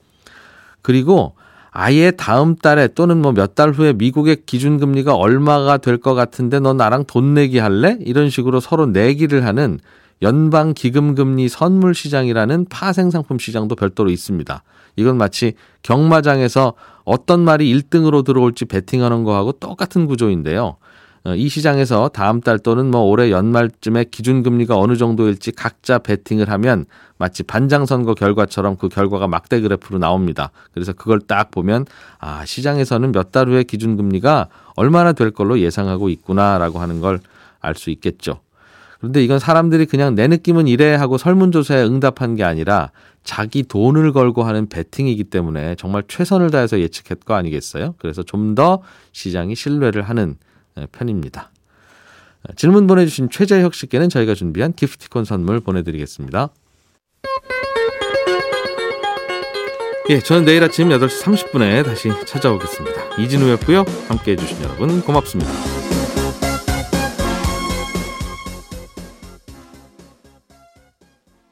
그리고 0.83 1.33
아예 1.71 2.12
다음 2.12 2.55
달에 2.55 2.89
또는 2.89 3.21
뭐 3.23 3.31
몇 3.33 3.55
달 3.55 3.71
후에 3.71 3.93
미국의 3.93 4.43
기준금리가 4.45 5.15
얼마가 5.15 5.77
될 5.77 5.97
것 5.97 6.13
같은데 6.13 6.60
너 6.60 6.73
나랑 6.73 7.05
돈 7.07 7.33
내기 7.33 7.57
할래? 7.57 7.97
이런 8.01 8.29
식으로 8.29 8.60
서로 8.60 8.86
내기를 8.86 9.45
하는 9.45 9.79
연방 10.21 10.73
기금 10.73 11.15
금리 11.15 11.47
선물 11.49 11.93
시장이라는 11.93 12.65
파생 12.69 13.12
상품 13.12 13.38
시장도 13.38 13.75
별도로 13.75 14.10
있습니다. 14.10 14.63
이건 14.95 15.17
마치 15.17 15.53
경마장에서 15.84 16.73
어떤 17.03 17.41
말이 17.41 17.71
1등으로 17.73 18.25
들어올지 18.25 18.65
베팅하는 18.65 19.23
거하고 19.23 19.51
똑같은 19.53 20.08
구조인데요. 20.08 20.77
어, 21.23 21.36
이 21.36 21.49
시장에서 21.49 22.10
다음 22.10 22.41
달 22.41 22.58
또는 22.58 22.89
뭐 22.89 23.01
올해 23.01 23.32
연말쯤에 23.32 24.06
기준금리가 24.06 24.77
어느 24.77 24.95
정도일지 24.95 25.51
각자 25.51 25.99
베팅을 25.99 26.49
하면 26.49 26.86
마치 27.17 27.43
반장선거 27.43 28.13
결과처럼 28.13 28.77
그 28.77 28.88
결과가 28.89 29.27
막대 29.27 29.60
그래프로 29.60 29.99
나옵니다. 29.99 30.51
그래서 30.73 30.93
그걸 30.93 31.19
딱 31.19 31.51
보면 31.51 31.86
아, 32.19 32.45
시장에서는 32.45 33.12
몇 33.12 33.32
달 33.32 33.49
후에 33.49 33.63
기준금리가 33.63 34.47
얼마나 34.75 35.12
될 35.12 35.32
걸로 35.32 35.60
예상하고 35.60 36.10
있구나라고 36.10 36.80
하는 36.80 37.01
걸 37.01 37.19
알 37.62 37.75
수 37.75 37.89
있겠죠. 37.91 38.39
그런데 38.99 39.23
이건 39.23 39.39
사람들이 39.39 39.86
그냥 39.86 40.15
내 40.15 40.27
느낌은 40.27 40.67
이래 40.67 40.95
하고 40.95 41.17
설문조사에 41.17 41.83
응답한 41.83 42.36
게 42.36 42.43
아니라 42.43 42.91
자기 43.23 43.63
돈을 43.63 44.13
걸고 44.13 44.43
하는 44.43 44.69
베팅이기 44.69 45.25
때문에 45.25 45.75
정말 45.75 46.03
최선을 46.07 46.49
다해서 46.49 46.79
예측할 46.79 47.17
거 47.25 47.33
아니겠어요? 47.36 47.95
그래서 47.99 48.23
좀 48.23 48.55
더 48.55 48.81
시장이 49.12 49.55
신뢰를 49.55 50.01
하는 50.03 50.36
편입니다. 50.91 51.51
질문 52.55 52.88
보내주신 52.88 53.29
최재혁 53.29 53.73
씨께는 53.73 54.10
저희가 54.10 54.33
준비한 54.33 54.73
기프티콘 54.73 55.25
선물 55.25 55.60
보내드리겠습니다. 55.60 56.49
예, 60.10 60.19
저는 60.19 60.45
내일 60.45 60.63
아침 60.63 60.88
8시 60.89 61.21
30분에 61.23 61.83
다시 61.83 62.10
찾아오겠습니다. 62.25 63.21
이진우였고요. 63.21 63.83
함께 64.07 64.31
해 64.31 64.36
주신 64.38 64.63
여러분 64.63 65.01
고맙습니다. 65.01 65.87